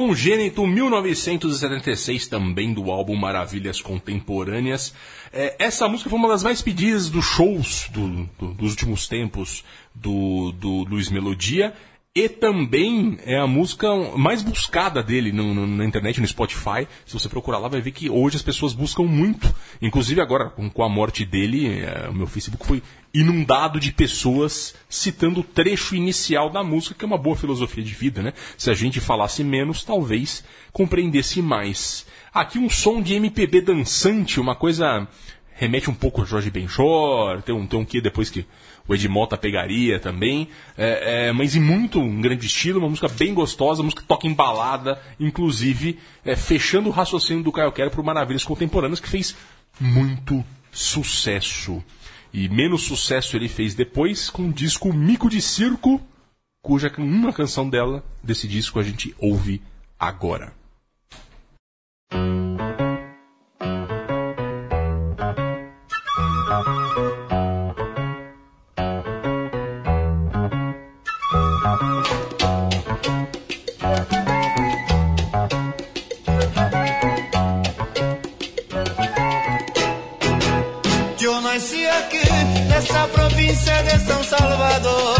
[0.00, 4.92] Congênito 1976, também do álbum Maravilhas Contemporâneas.
[5.32, 9.64] É, essa música foi uma das mais pedidas dos shows do- do- dos últimos tempos
[9.94, 11.72] do, do Luiz Melodia.
[12.18, 16.88] E também é a música mais buscada dele no- no- na internet, no Spotify.
[17.04, 19.54] Se você procurar lá, vai ver que hoje as pessoas buscam muito.
[19.82, 24.74] Inclusive agora, com, com a morte dele, é, o meu Facebook foi inundado de pessoas
[24.88, 28.32] citando o trecho inicial da música, que é uma boa filosofia de vida, né?
[28.56, 32.06] Se a gente falasse menos, talvez compreendesse mais.
[32.32, 35.06] Aqui um som de MPB dançante, uma coisa
[35.52, 38.46] remete um pouco a Jorge Benchor, tem um, tem um que depois que
[38.88, 43.08] o Ed Mota pegaria também, é, é, mas em muito um grande estilo, uma música
[43.08, 47.90] bem gostosa, música que toca em balada, inclusive é, fechando o raciocínio do Caio Quero
[47.90, 49.34] por Maravilhas Contemporâneas, que fez
[49.80, 51.82] muito sucesso.
[52.32, 56.00] E menos sucesso ele fez depois com o disco Mico de Circo,
[56.62, 59.62] cuja uma canção dela, desse disco, a gente ouve
[59.98, 60.52] agora.
[83.56, 85.16] Nessa província de São Salvador.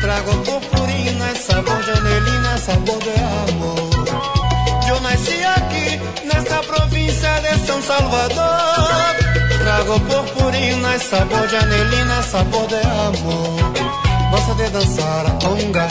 [0.00, 4.88] Trago purpurina, sabor janelina, sabor de amor.
[4.88, 9.16] Eu nasci aqui nessa província de São Salvador.
[9.58, 13.72] Trago purpurina, sabor janelina, sabor de amor.
[14.30, 15.88] Gosta de dançar a conga,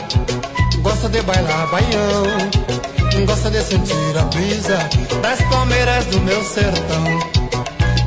[0.81, 4.89] gosta de bailar baião, gosta de sentir a brisa
[5.21, 7.41] das palmeiras do meu sertão.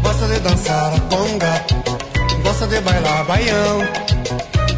[0.02, 1.93] Gosta de dançar a conga,
[2.44, 3.80] gosta de bailar baião,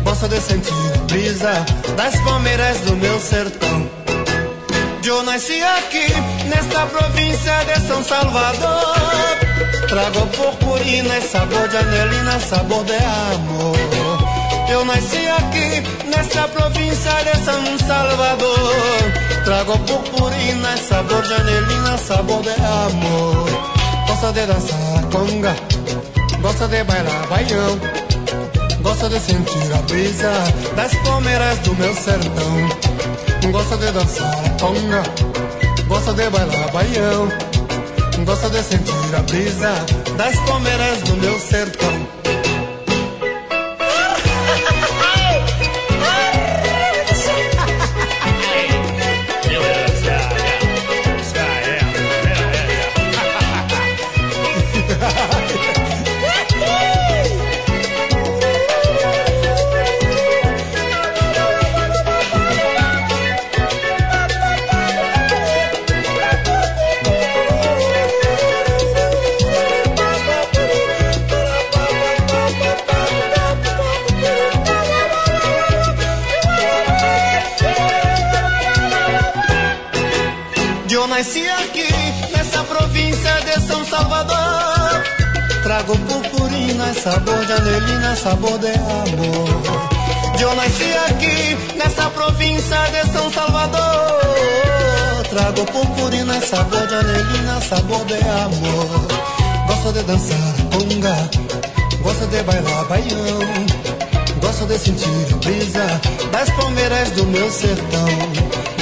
[0.05, 1.53] gosta de sentir a brisa
[1.97, 3.91] das palmeiras do meu sertão.
[5.05, 6.07] Eu nasci aqui,
[6.49, 8.97] nesta província de São Salvador.
[9.89, 13.77] Trago purpurina, sabor de anelina, sabor de amor.
[14.69, 19.13] Eu nasci aqui, nesta província de São Salvador.
[19.45, 23.49] Trago purpurina, sabor de anelina, sabor de amor.
[24.09, 25.55] Gosta de dançar conga,
[26.47, 27.77] gosta de bailar baião,
[28.81, 30.31] gosta de sentir a brisa
[30.77, 33.51] das palmeiras do meu sertão.
[33.51, 35.03] Gosta de dançar a conga,
[35.89, 37.29] gosta de bailar baião,
[38.25, 39.73] gosta de sentir a brisa
[40.17, 42.26] das palmeiras do meu sertão.
[81.17, 81.89] Nasci aqui,
[82.31, 85.03] nessa província de São Salvador.
[85.63, 89.49] Trago purpurina, sabor de anelina, sabor de amor.
[90.39, 94.21] Eu nasci aqui, nessa província de São Salvador.
[95.31, 99.07] Trago purpurina, sabor de anelina, sabor de amor.
[99.69, 101.17] Gosto de dançar conga,
[102.03, 103.87] gosto de bailar baião.
[104.43, 106.01] Gosto de sentir a brisa
[106.31, 108.07] das palmeiras do meu sertão.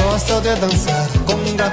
[0.02, 1.72] Gosto de dançar conga,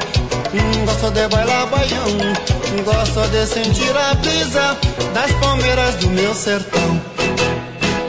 [0.86, 2.84] gosto de bailar baião.
[2.84, 4.78] Gosto de sentir a brisa
[5.14, 7.02] das palmeiras do meu sertão.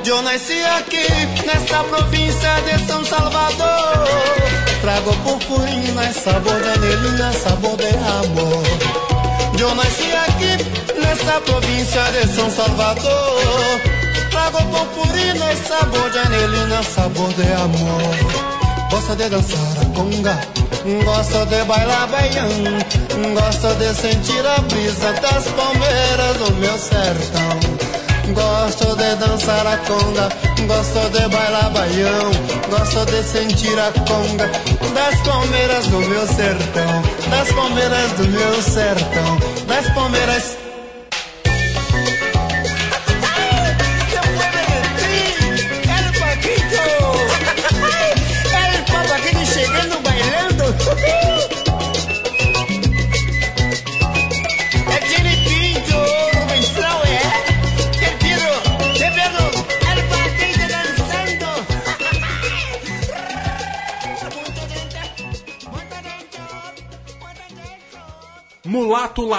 [0.05, 1.07] Eu nasci aqui,
[1.47, 4.09] nesta província de São Salvador.
[4.83, 8.63] Trago purpurina, sabor de anelina, sabor de amor.
[9.59, 13.81] Eu nasci aqui, nesta província de São Salvador.
[14.31, 18.91] Trago purpurina, sabor de anelina, sabor de amor.
[18.91, 20.39] Gosto de dançar a conga,
[21.05, 27.83] gosto de bailar baião, gosto de sentir a brisa das palmeiras do meu sertão.
[28.35, 30.29] Gosto de dançar a conga,
[30.67, 32.31] gosto de bailar baião,
[32.71, 34.51] gosto de sentir a conga
[34.95, 40.62] das palmeiras do meu sertão, das palmeiras do meu sertão, das palmeiras.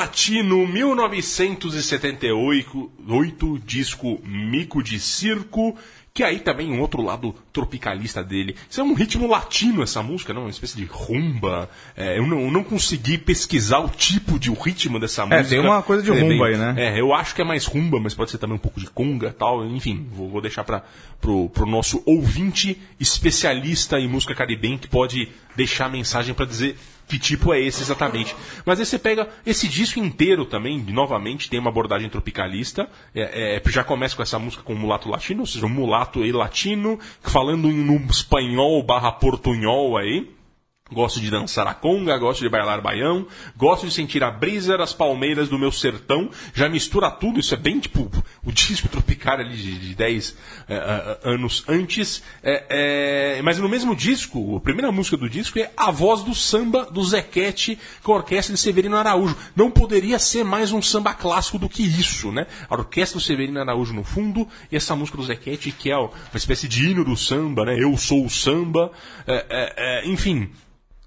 [0.04, 5.78] Latino 1978, oito, disco Mico de Circo,
[6.14, 8.54] que aí também um outro lado tropicalista dele.
[8.70, 10.41] Isso é um ritmo latino essa música, não?
[10.41, 11.70] Uma espécie de rumba.
[11.95, 15.47] É, eu, não, eu não consegui pesquisar o tipo de o ritmo dessa música.
[15.47, 16.76] tem uma coisa de É rumba aí, né?
[16.78, 19.30] É, eu acho que é mais rumba, mas pode ser também um pouco de conga
[19.30, 19.66] e tal.
[19.66, 20.84] Enfim, vou, vou deixar para
[21.22, 26.76] pro, pro nosso ouvinte especialista em música caribenha que pode deixar a mensagem para dizer
[27.14, 28.36] que tipo é esse exatamente.
[28.66, 32.89] Mas aí você pega esse disco inteiro também, novamente, tem uma abordagem tropicalista.
[33.14, 36.32] É, é, já começa com essa música com mulato latino, ou seja, um mulato e
[36.32, 40.28] latino, falando em um espanhol barra portunhol aí.
[40.94, 43.28] Gosto de dançar a conga, gosto de bailar baião,
[43.58, 46.30] gosto de sentir a brisa das palmeiras do meu sertão.
[46.54, 48.10] Já mistura tudo, isso é bem tipo
[48.46, 50.38] o disco tropical ali de, de 10
[50.68, 52.22] eh, eh, anos antes.
[52.41, 56.36] É, é, mas no mesmo disco, a primeira música do disco é a voz do
[56.36, 59.36] samba do Zequete com a orquestra de Severino Araújo.
[59.56, 62.48] Não poderia ser mais um samba clássico do que isso, né?
[62.70, 66.12] A orquestra do Severino Araújo no fundo e essa música do Zequete que é uma
[66.36, 67.78] espécie de hino do samba, né?
[67.78, 68.91] Eu sou o samba.
[69.26, 70.50] É, é, é, enfim,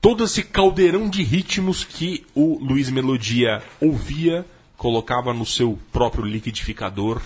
[0.07, 4.47] todo esse caldeirão de ritmos que o Luiz Melodia ouvia,
[4.77, 7.21] colocava no seu próprio liquidificador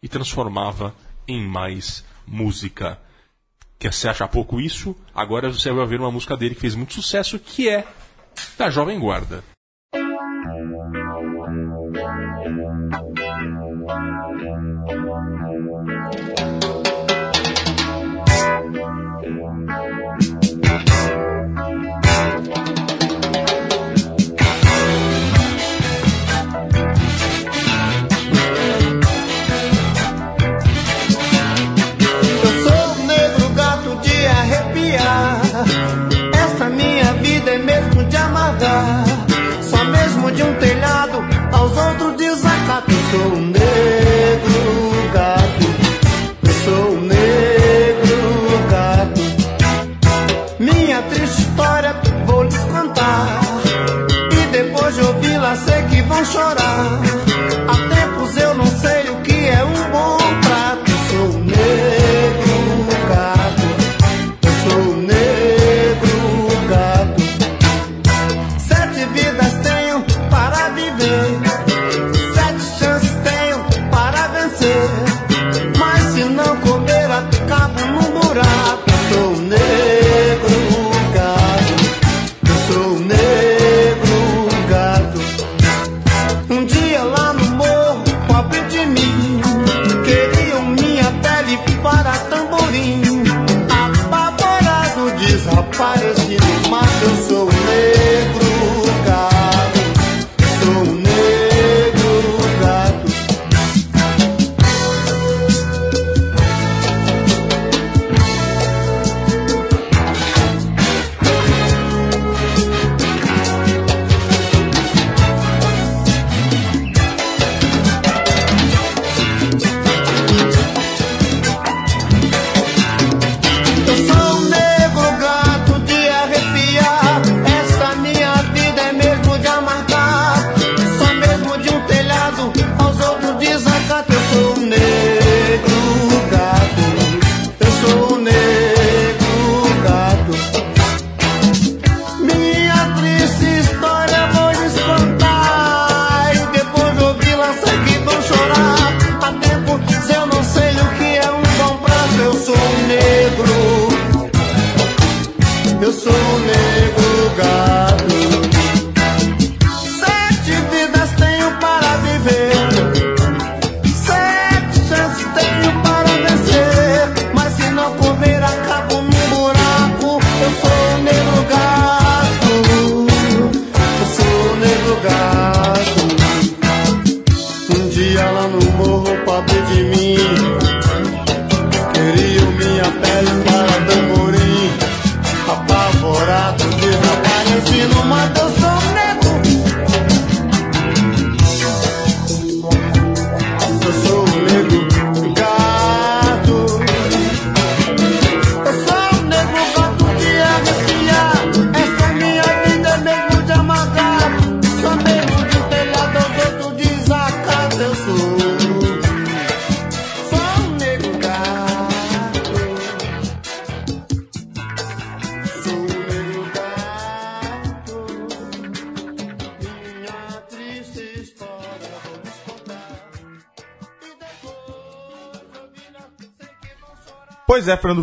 [0.00, 0.94] e transformava
[1.26, 3.00] em mais música.
[3.80, 4.94] Quer você acha pouco isso?
[5.12, 7.84] Agora você vai ver uma música dele que fez muito sucesso, que é
[8.56, 9.42] da Jovem Guarda.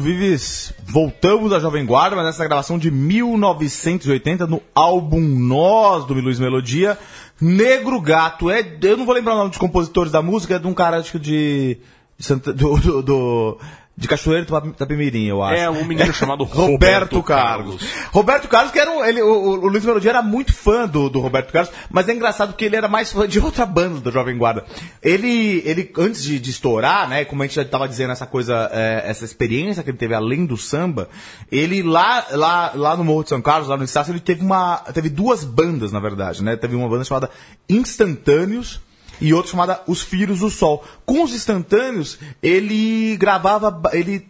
[0.08, 6.40] Vives, voltamos à Jovem Guarda, mas nessa gravação de 1980, no álbum Nós, do Luiz
[6.40, 6.98] Melodia,
[7.42, 8.50] Negro Gato.
[8.50, 10.98] É, eu não vou lembrar o nome dos compositores da música, é de um cara,
[11.00, 11.78] acho que de...
[12.18, 13.58] de do, do, do-
[13.98, 15.60] de Cachoeiro do Itapemirim, eu acho.
[15.60, 17.78] É um menino chamado Roberto Roberto Carlos.
[17.78, 18.12] Carlos.
[18.12, 21.20] Roberto Carlos, que era um, ele, o, o, Luiz Melodia era muito fã do, do
[21.20, 24.38] Roberto Carlos, mas é engraçado que ele era mais fã de outra banda da Jovem
[24.38, 24.64] Guarda.
[25.02, 28.70] Ele, ele antes de, de estourar, né, como a gente já estava dizendo, essa coisa,
[28.72, 31.10] é, essa experiência que ele teve além do samba,
[31.52, 34.78] ele lá, lá, lá no Morro de São Carlos, lá no Estácio, ele teve uma,
[34.94, 37.32] teve duas bandas, na verdade, né, teve uma banda chamada
[37.68, 38.80] Instantâneos,
[39.20, 40.84] e outra chamada Os Filhos do Sol.
[41.06, 44.28] Com os instantâneos, ele gravava, ele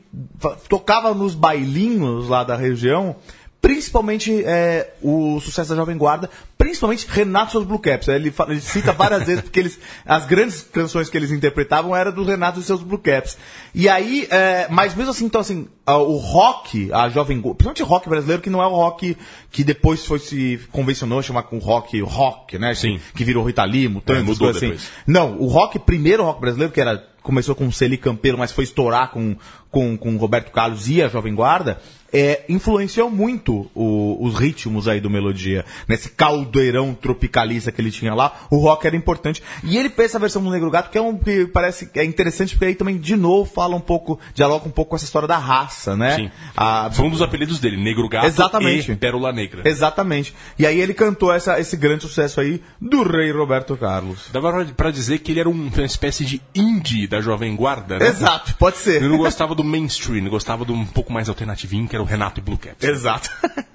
[0.69, 3.15] tocava nos bailinhos lá da região,
[3.62, 8.08] principalmente é, o sucesso da Jovem Guarda, principalmente Renato e seus Blue Caps.
[8.08, 12.24] Ele, ele cita várias vezes, porque eles, as grandes canções que eles interpretavam eram do
[12.24, 13.38] Renato e seus Blue Caps.
[13.74, 17.86] E aí, é, mas mesmo assim, então assim, o rock, a Jovem Guarda, principalmente o
[17.86, 19.18] rock brasileiro, que não é o rock
[19.51, 22.74] que depois foi se convencionou chamar com rock, rock, né?
[22.76, 22.99] Sim.
[23.12, 24.72] Que, que virou Rita Lee, Mutantes, É, mudou coisas assim.
[24.72, 24.89] depois.
[25.05, 28.64] Não, o rock, primeiro rock brasileiro, que era começou com o Celi Campeiro, mas foi
[28.64, 29.36] estourar com,
[29.78, 31.80] com, com Roberto Carlos e a Jovem Guarda,
[32.11, 35.65] é, influenciou muito o- os ritmos aí do Melodia.
[35.89, 39.43] Nesse caldeirão tropicalista que ele tinha lá, o rock era importante.
[39.63, 42.05] E ele fez essa versão do Negro Gato, que é um que parece que é
[42.05, 45.28] interessante, porque aí também, de novo, fala um pouco, dialoga um pouco com essa história
[45.28, 46.15] da raça, né?
[46.15, 46.32] Sim.
[46.55, 48.89] A- Foi um dos apelidos dele, Negro Gato Exatamente.
[48.91, 49.61] e Pérola Negra.
[49.69, 50.34] Exatamente.
[50.57, 54.30] E aí ele cantou essa, esse grande sucesso aí do rei Roberto Carlos.
[54.32, 58.07] Dava pra- dizer que ele era um- uma espécie de indie da Jovem Guarda, né?
[58.07, 58.95] Exato, pode ser.
[59.03, 62.39] Ele não gostava do mainstream, gostava do um pouco mais alternativinho, que era o Renato
[62.39, 62.88] e Blue Caps.
[62.88, 63.30] Exato.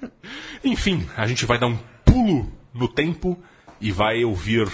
[0.63, 3.37] Enfim, a gente vai dar um pulo no tempo
[3.79, 4.69] e vai ouvir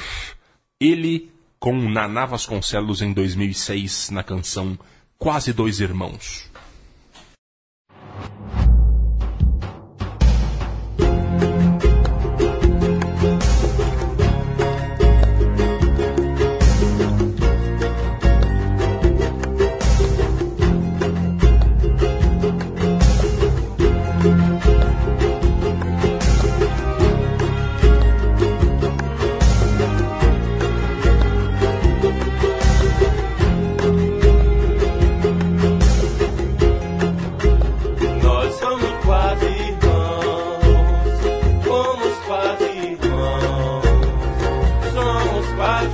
[0.79, 4.79] ele com Naná Vasconcelos em 2006 na canção
[5.17, 6.48] Quase Dois Irmãos.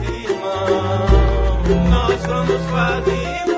[0.04, 3.55] Irmãos, nós somos quase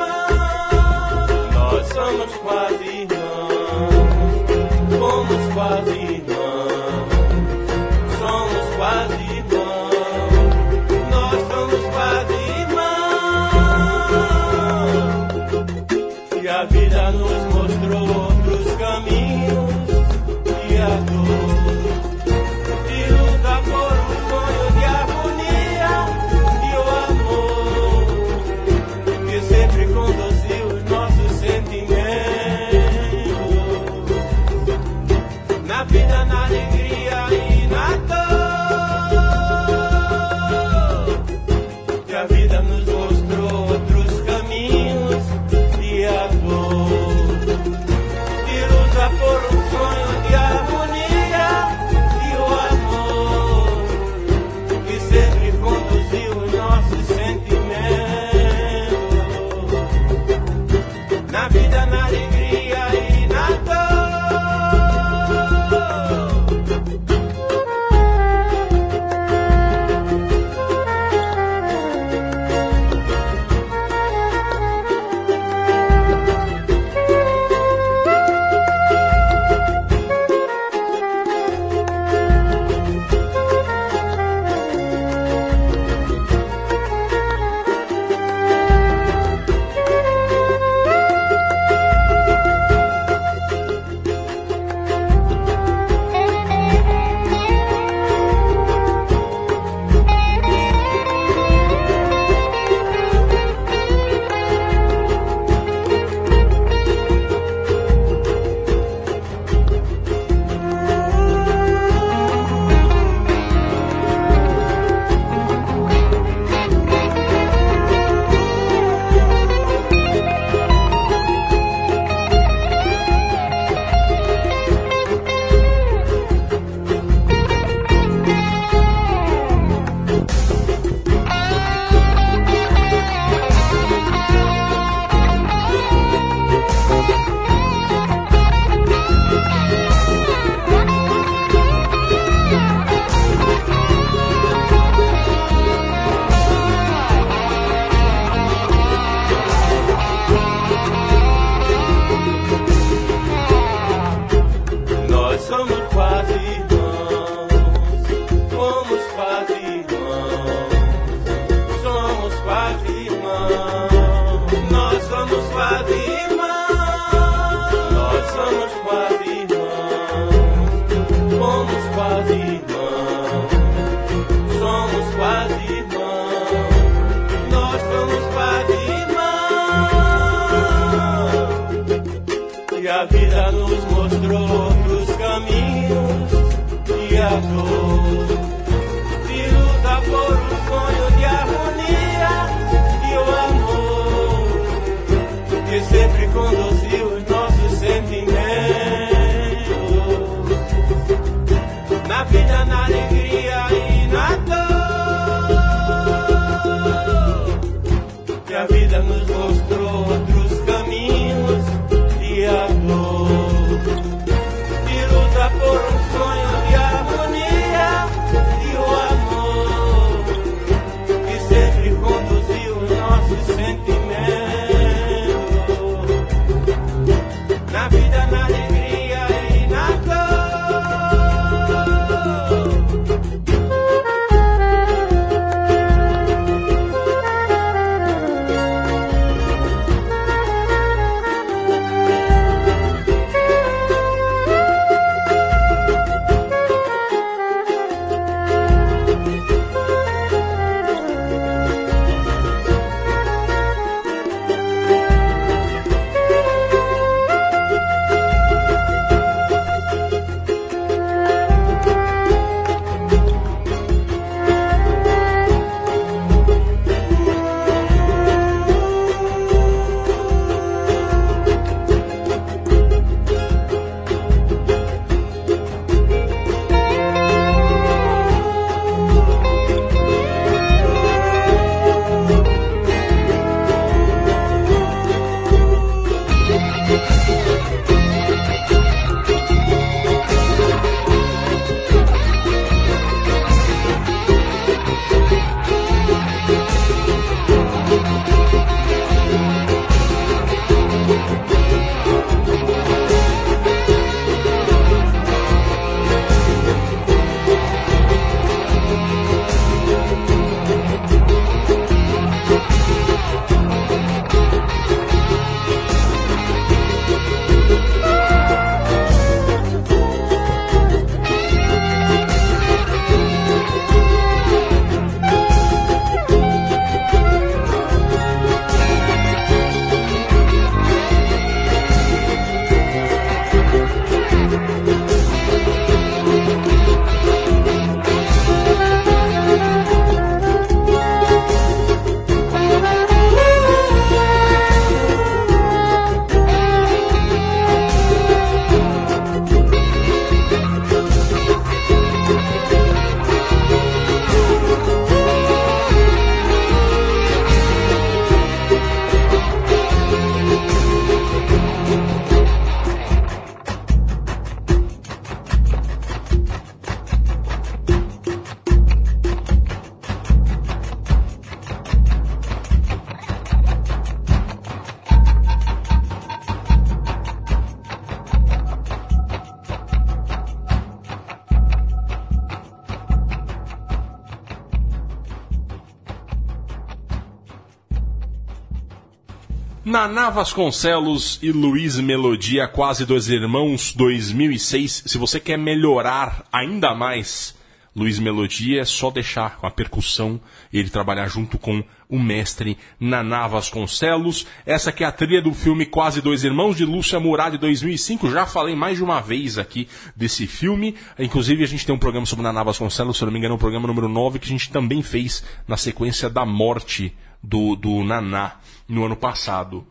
[389.97, 395.05] Naná Vasconcelos e Luiz Melodia, Quase Dois Irmãos, 2006.
[395.07, 397.55] Se você quer melhorar ainda mais
[397.95, 400.39] Luiz Melodia, é só deixar com a percussão
[400.71, 404.45] ele trabalhar junto com o mestre Naná Vasconcelos.
[404.67, 408.29] Essa aqui é a trilha do filme Quase Dois Irmãos, de Lúcia Murad, de 2005.
[408.29, 410.93] Já falei mais de uma vez aqui desse filme.
[411.17, 413.59] Inclusive, a gente tem um programa sobre Naná Vasconcelos, se não me engano, é o
[413.59, 418.57] programa número 9, que a gente também fez na sequência da morte do, do Naná
[418.87, 419.85] no ano passado.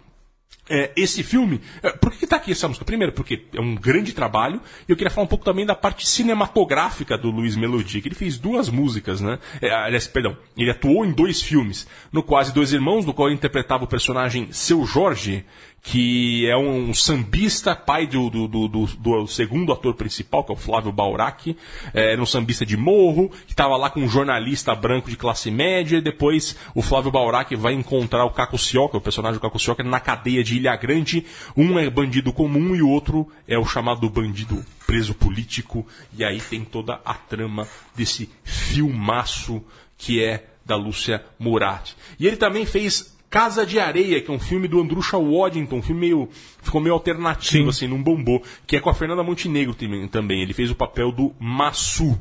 [0.69, 2.85] É, esse filme, é, por que está aqui essa música?
[2.85, 6.07] Primeiro, porque é um grande trabalho, e eu queria falar um pouco também da parte
[6.09, 9.39] cinematográfica do Luiz Melodia, que ele fez duas músicas, né?
[9.63, 13.37] É, aliás, perdão, ele atuou em dois filmes, no Quase Dois Irmãos, no qual ele
[13.37, 15.45] interpretava o personagem Seu Jorge,
[15.87, 20.55] que é um sambista, pai do, do, do, do, do segundo ator principal, que é
[20.55, 21.57] o Flávio Baurac,
[21.95, 25.49] é, era um sambista de morro, que estava lá com um jornalista branco de classe
[25.49, 29.61] média, e depois o Flávio Baurac vai encontrar o Caco Cioca, o personagem do Caco
[29.61, 31.25] Cioca, na cadeia de Ilha Grande.
[31.57, 35.87] Um é bandido comum e o outro é o chamado bandido preso político,
[36.19, 37.65] e aí tem toda a trama
[37.95, 39.63] desse filmaço
[39.97, 41.93] que é da Lúcia Murat.
[42.19, 45.83] E ele também fez Casa de Areia, que é um filme do Andrusha Waddington, um
[45.83, 46.29] filme meio.
[46.63, 47.87] ficou meio alternativo, Sim.
[47.87, 49.75] assim, não bombou, que é com a Fernanda Montenegro
[50.11, 50.43] também-.
[50.43, 52.19] Ele fez o papel do Massu.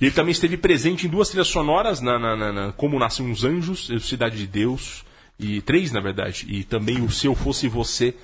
[0.00, 3.24] E ele também esteve presente em duas trilhas sonoras, na, na- na- na Como Nascem
[3.26, 5.04] uns Anjos, Cidade de Deus,
[5.38, 8.14] e três, na verdade, e também o Se Eu Fosse Você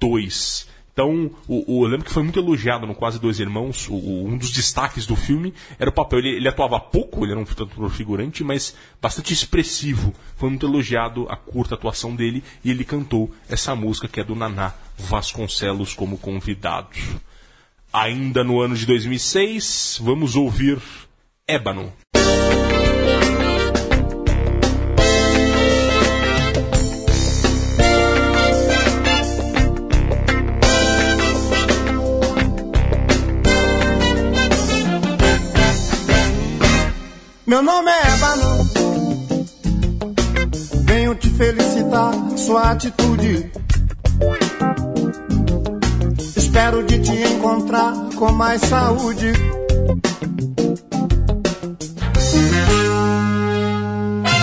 [0.00, 3.86] 2, Então, o, o- eu lembro que foi muito elogiado no Quase Dois Irmãos.
[3.86, 6.20] o- o- um dos destaques do filme era o papel.
[6.20, 10.14] Ele, ele atuava pouco, ele era um figurante, mas bastante expressivo.
[10.36, 14.34] Foi muito elogiado a curta atuação dele e ele cantou essa música que é do
[14.34, 16.88] Naná Vasconcelos como convidado.
[17.92, 20.80] Ainda no ano de 2006, vamos ouvir
[21.46, 21.92] Ébano.
[37.46, 38.70] Meu nome é Ébano.
[40.84, 43.52] Venho te felicitar, sua atitude.
[46.36, 49.32] Espero de te encontrar com mais saúde.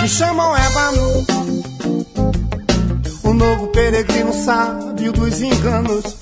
[0.01, 1.26] Me chamam Ébano,
[3.24, 6.18] o novo peregrino sábio dos enganos.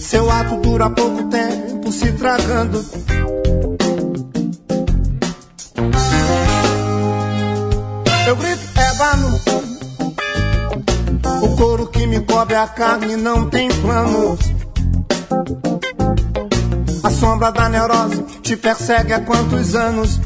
[0.00, 2.84] Seu ato dura pouco tempo se tragando.
[11.42, 14.38] O couro que me cobre a carne não tem plano.
[17.02, 20.20] A sombra da neurose te persegue há quantos anos?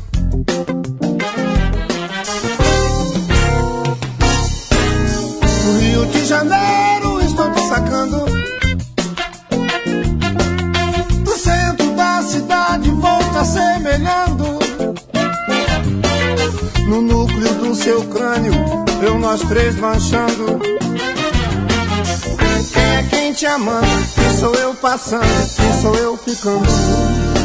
[5.64, 8.24] No Rio de Janeiro estou te sacando.
[11.24, 14.58] Do centro da cidade vou te assemelhando.
[16.88, 18.52] No núcleo do seu crânio,
[19.20, 20.58] nós três manchando.
[22.72, 23.86] Quem é quem te amando?
[24.14, 25.56] Quem sou eu passando?
[25.56, 27.39] Quem sou eu ficando?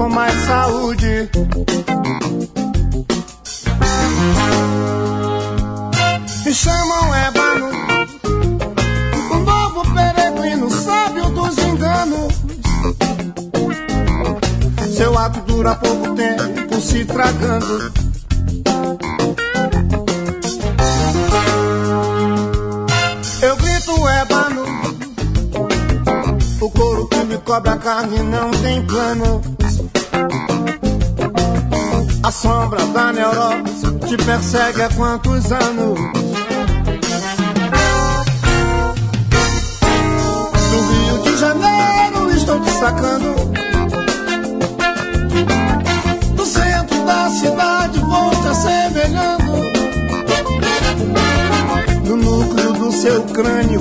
[0.00, 1.28] Com mais saúde.
[6.42, 7.68] Me chamam Ébano.
[9.30, 12.32] O novo peregrino sábio dos enganos.
[14.96, 17.92] Seu ato dura pouco tempo se tragando.
[23.42, 24.64] Eu grito ébano.
[26.58, 28.49] O couro que me cobre a carne não
[34.30, 35.98] persegue há quantos anos?
[40.70, 43.34] Do Rio de Janeiro estou te sacando.
[46.36, 49.50] Do centro da cidade vou te assemelhando
[52.04, 53.80] no núcleo do seu crânio,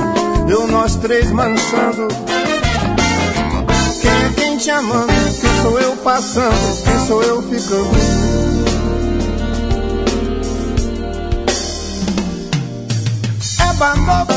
[0.50, 2.08] eu nós três manchando.
[4.02, 5.14] Quem é quem te amando?
[5.40, 6.84] Quem sou eu passando?
[6.84, 8.79] Quem sou eu ficando?
[13.80, 14.29] É banobo.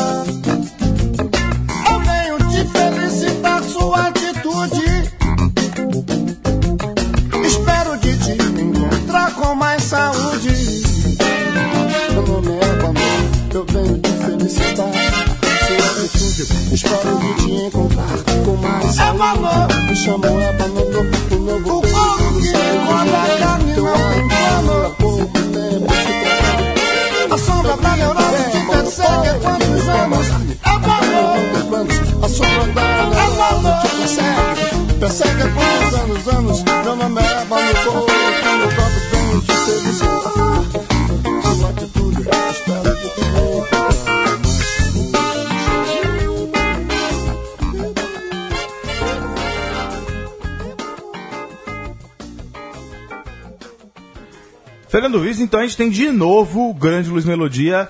[55.20, 57.88] Viz, então a gente tem de novo o grande Luiz Melodia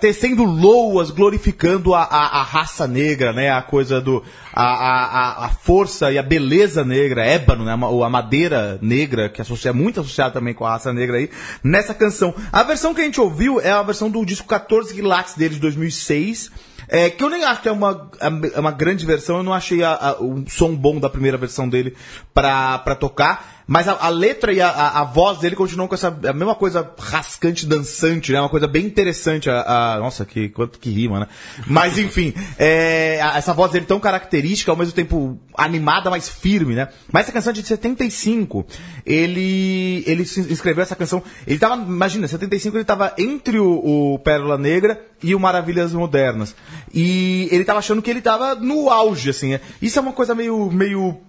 [0.00, 3.50] tecendo loas, glorificando a, a, a raça negra, né?
[3.50, 4.22] A coisa do.
[4.52, 7.76] A, a, a- força e a beleza negra, ébano, né?
[7.76, 11.28] Ma- A madeira negra, que é muito associada também com a raça negra aí,
[11.62, 12.34] nessa canção.
[12.50, 15.60] A versão que a gente ouviu é a versão do disco 14 quilates dele de
[15.60, 16.50] 2006.
[16.88, 18.08] É, que eu nem acho que é uma,
[18.54, 21.68] é uma grande versão, eu não achei a- a- o som bom da primeira versão
[21.68, 21.94] dele
[22.32, 23.55] pra, pra tocar.
[23.66, 26.54] Mas a, a letra e a, a, a voz dele continuam com essa a mesma
[26.54, 28.40] coisa rascante, dançante, né?
[28.40, 29.50] Uma coisa bem interessante.
[29.50, 31.28] A, nossa, que, quanto que rima, né?
[31.66, 36.88] Mas enfim, é, essa voz dele tão característica, ao mesmo tempo animada, mas firme, né?
[37.12, 38.64] Mas essa canção é de 75,
[39.04, 41.20] ele, ele escreveu essa canção.
[41.44, 46.54] Ele tava, imagina, 75 ele tava entre o, o Pérola Negra e o Maravilhas Modernas.
[46.94, 49.50] E ele tava achando que ele tava no auge, assim.
[49.50, 49.60] né?
[49.82, 51.20] Isso é uma coisa meio, meio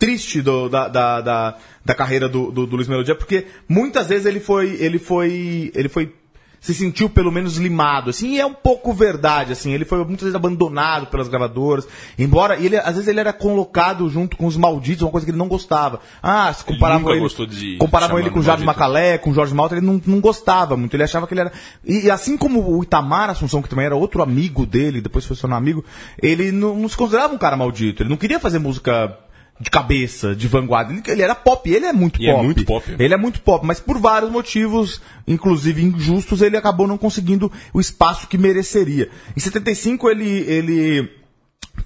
[0.00, 4.24] triste do- da, da, da, da carreira do, do, do Luiz Melodia, porque muitas vezes
[4.26, 6.14] ele foi, ele foi, ele foi,
[6.58, 10.22] se sentiu pelo menos limado, assim, e é um pouco verdade, assim, ele foi muitas
[10.22, 11.86] vezes abandonado pelas gravadoras,
[12.18, 15.38] embora ele, às vezes ele era colocado junto com os malditos, uma coisa que ele
[15.38, 16.00] não gostava.
[16.22, 18.66] Ah, se comparavam ele, de comparavam ele com o maldito.
[18.66, 21.52] Macalé, com o Jorge Malta, ele não, não gostava muito, ele achava que ele era...
[21.84, 25.36] E, e assim como o Itamar Assunção, que também era outro amigo dele, depois foi
[25.36, 25.84] seu amigo,
[26.22, 29.18] ele não, não se considerava um cara maldito, ele não queria fazer música
[29.60, 30.92] de cabeça, de vanguarda.
[30.92, 32.44] Ele, ele era pop, ele é muito E é pop.
[32.44, 32.96] muito pop.
[32.98, 37.80] Ele é muito pop, mas por vários motivos, inclusive injustos, ele acabou não conseguindo o
[37.80, 39.10] espaço que mereceria.
[39.36, 41.20] Em 75 ele ele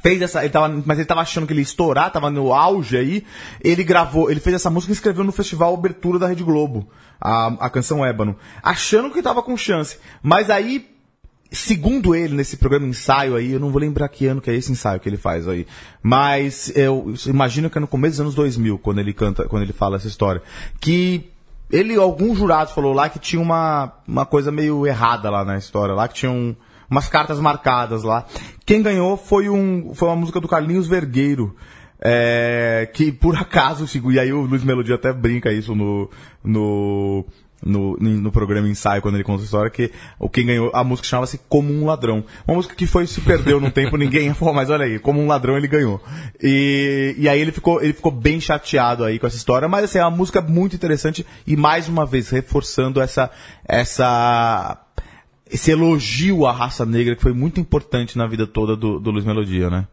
[0.00, 2.96] fez essa, ele tava, mas ele tava achando que ele ia estourar, tava no auge
[2.96, 3.24] aí.
[3.60, 6.88] Ele gravou, ele fez essa música e escreveu no festival Abertura da Rede Globo,
[7.20, 9.98] a, a canção Ébano, achando que tava com chance.
[10.22, 10.93] Mas aí
[11.54, 14.72] segundo ele, nesse programa ensaio aí, eu não vou lembrar que ano que é esse
[14.72, 15.66] ensaio que ele faz aí,
[16.02, 19.72] mas eu imagino que é no começo dos anos 2000, quando ele canta, quando ele
[19.72, 20.42] fala essa história,
[20.80, 21.30] que
[21.70, 25.94] ele, algum jurado falou lá que tinha uma, uma coisa meio errada lá na história,
[25.94, 26.54] lá que tinha um,
[26.90, 28.26] umas cartas marcadas lá.
[28.64, 31.56] Quem ganhou foi, um, foi uma música do Carlinhos Vergueiro,
[32.00, 36.10] é, que por acaso, e aí o Luiz Melodia até brinca isso no,
[36.44, 37.24] no,
[37.64, 41.08] no, no programa ensaio, quando ele conta a história, que o quem ganhou, a música
[41.08, 42.24] chamava-se Como um Ladrão.
[42.46, 45.26] Uma música que foi, se perdeu num tempo, ninguém falou, mas olha aí, Como um
[45.26, 46.00] Ladrão ele ganhou.
[46.42, 49.98] E, e aí ele ficou, ele ficou bem chateado aí com essa história, mas assim,
[49.98, 53.30] é uma música muito interessante e mais uma vez reforçando essa,
[53.66, 54.78] essa,
[55.50, 59.24] esse elogio à raça negra que foi muito importante na vida toda do, do Luiz
[59.24, 59.86] Melodia, né?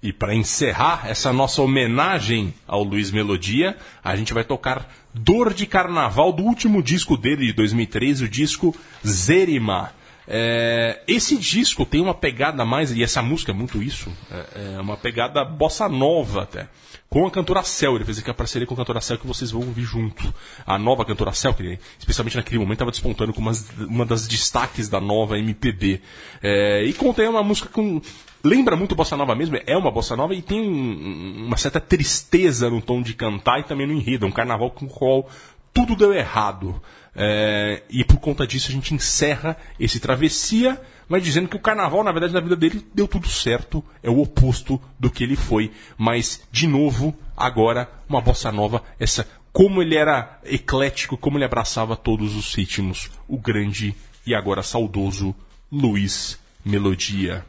[0.00, 5.66] E para encerrar essa nossa homenagem ao Luiz Melodia, a gente vai tocar Dor de
[5.66, 8.74] Carnaval do último disco dele de 2003, o disco
[9.04, 9.92] Zerima.
[10.30, 14.80] É, esse disco tem uma pegada mais, e essa música é muito isso, é, é
[14.80, 16.68] uma pegada bossa nova até.
[17.08, 19.50] Com a cantora Cell, ele fez aqui a parceria com a cantora Cell que vocês
[19.50, 20.32] vão ouvir junto.
[20.66, 25.00] A nova cantora Cell, que especialmente naquele momento estava despontando como uma das destaques da
[25.00, 26.02] nova MPB.
[26.42, 28.00] É, e contém uma música com
[28.42, 32.70] lembra muito bossa nova mesmo, é uma bossa nova e tem um- uma certa tristeza
[32.70, 35.28] no tom de cantar e também no enredo, é um carnaval com o qual
[35.72, 36.80] tudo deu errado.
[37.20, 42.04] É, e por conta disso a gente encerra esse travessia, mas dizendo que o carnaval,
[42.04, 45.72] na verdade, na vida dele deu tudo certo, é o oposto do que ele foi.
[45.96, 51.96] Mas, de novo, agora, uma bossa nova, essa como ele era eclético, como ele abraçava
[51.96, 55.34] todos os ritmos, o grande e agora saudoso
[55.72, 57.44] Luiz Melodia.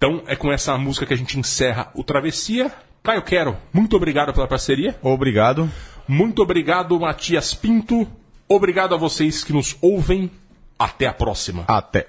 [0.00, 2.72] Então é com essa música que a gente encerra o Travessia.
[3.02, 4.98] Caio Quero, muito obrigado pela parceria.
[5.02, 5.70] Obrigado.
[6.08, 8.08] Muito obrigado, Matias Pinto.
[8.48, 10.30] Obrigado a vocês que nos ouvem.
[10.78, 11.64] Até a próxima.
[11.68, 12.06] Até.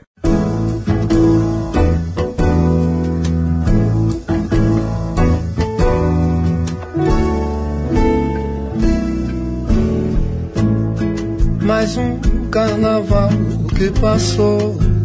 [11.62, 13.30] Mais um carnaval
[13.78, 15.01] que passou.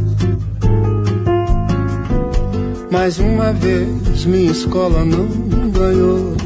[2.90, 5.26] Mais uma vez minha escola não
[5.70, 6.36] ganhou.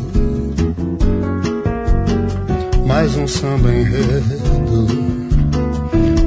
[2.86, 4.36] Mais um samba enredo.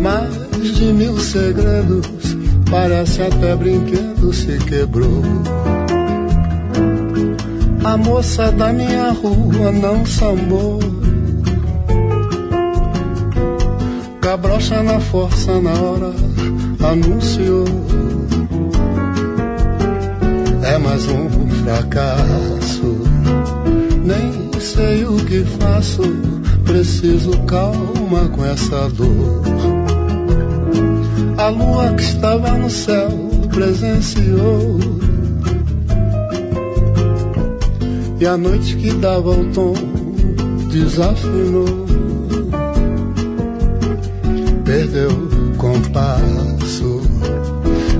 [0.01, 0.33] Mais
[0.77, 2.07] de mil segredos.
[2.69, 5.21] Parece até brinquedo se quebrou.
[7.83, 10.79] A moça da minha rua não sambou.
[14.21, 16.13] Cabrocha na força na hora
[16.81, 17.65] anunciou.
[20.63, 21.29] É mais um
[21.63, 22.97] fracasso.
[24.03, 26.01] Nem sei o que faço.
[26.65, 29.43] Preciso calma com essa dor.
[31.37, 33.09] A lua que estava no céu
[33.53, 34.79] presenciou.
[38.19, 39.73] E a noite que dava o tom
[40.71, 41.83] desafinou
[44.73, 47.01] perdeu o compasso,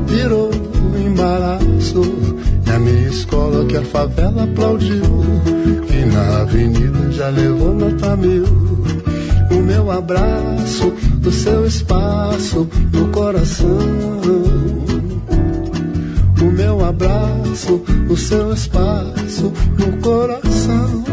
[0.07, 0.49] virou
[0.81, 2.32] um embaraço
[2.73, 5.01] a minha escola que a favela aplaudiu,
[5.87, 8.45] que na avenida já levou nota mil.
[9.51, 10.93] O meu abraço,
[11.25, 14.13] o seu espaço, no coração
[16.43, 21.03] o meu abraço, o seu espaço no coração.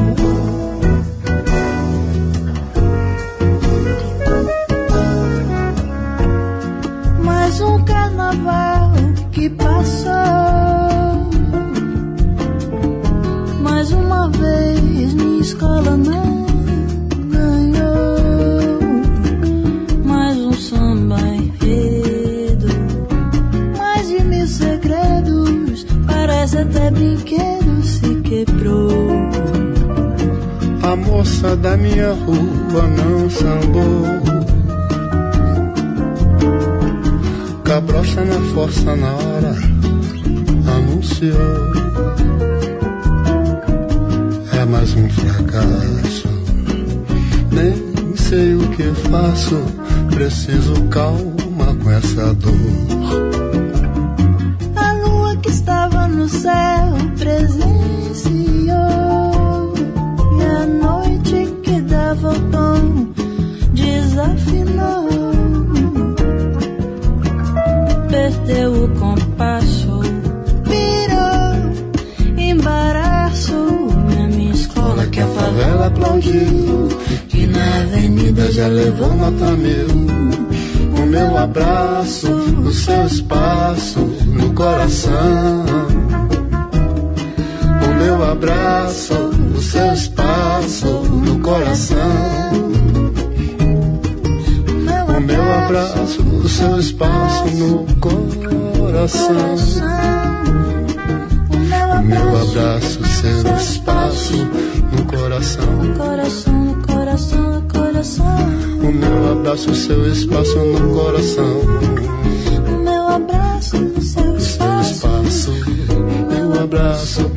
[7.23, 8.93] Mais um carnaval
[9.31, 10.70] que passou.
[15.51, 16.47] Escola não
[17.29, 18.81] ganhou.
[20.05, 22.69] Mais um samba enredo,
[23.77, 25.85] mais de mil segredos.
[26.07, 29.11] Parece até brinquedo se quebrou.
[30.83, 34.05] A moça da minha rua não sambou.
[37.65, 39.55] Cabrocha na força na hora
[40.77, 41.90] anunciou.
[49.11, 49.57] O que faço.
[50.15, 53.70] Preciso calma com essa dor.
[78.69, 79.89] Levou nota mil.
[80.97, 85.65] O meu abraço, o seu espaço no coração.
[87.83, 91.97] O meu abraço, o seu espaço no coração.
[95.17, 99.57] O meu abraço, o seu espaço no coração.
[101.51, 104.49] O meu O meu abraço, abraço, seu espaço
[104.93, 105.65] no coração,
[109.51, 111.63] abraço, seu espaço no coração.
[112.85, 115.51] Meu abraço seu Seu espaço.
[116.31, 117.31] meu abraço,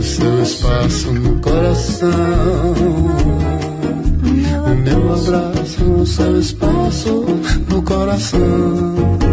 [0.00, 2.74] seu espaço no coração.
[4.84, 7.24] Meu abraço, seu espaço
[7.68, 9.25] no coração.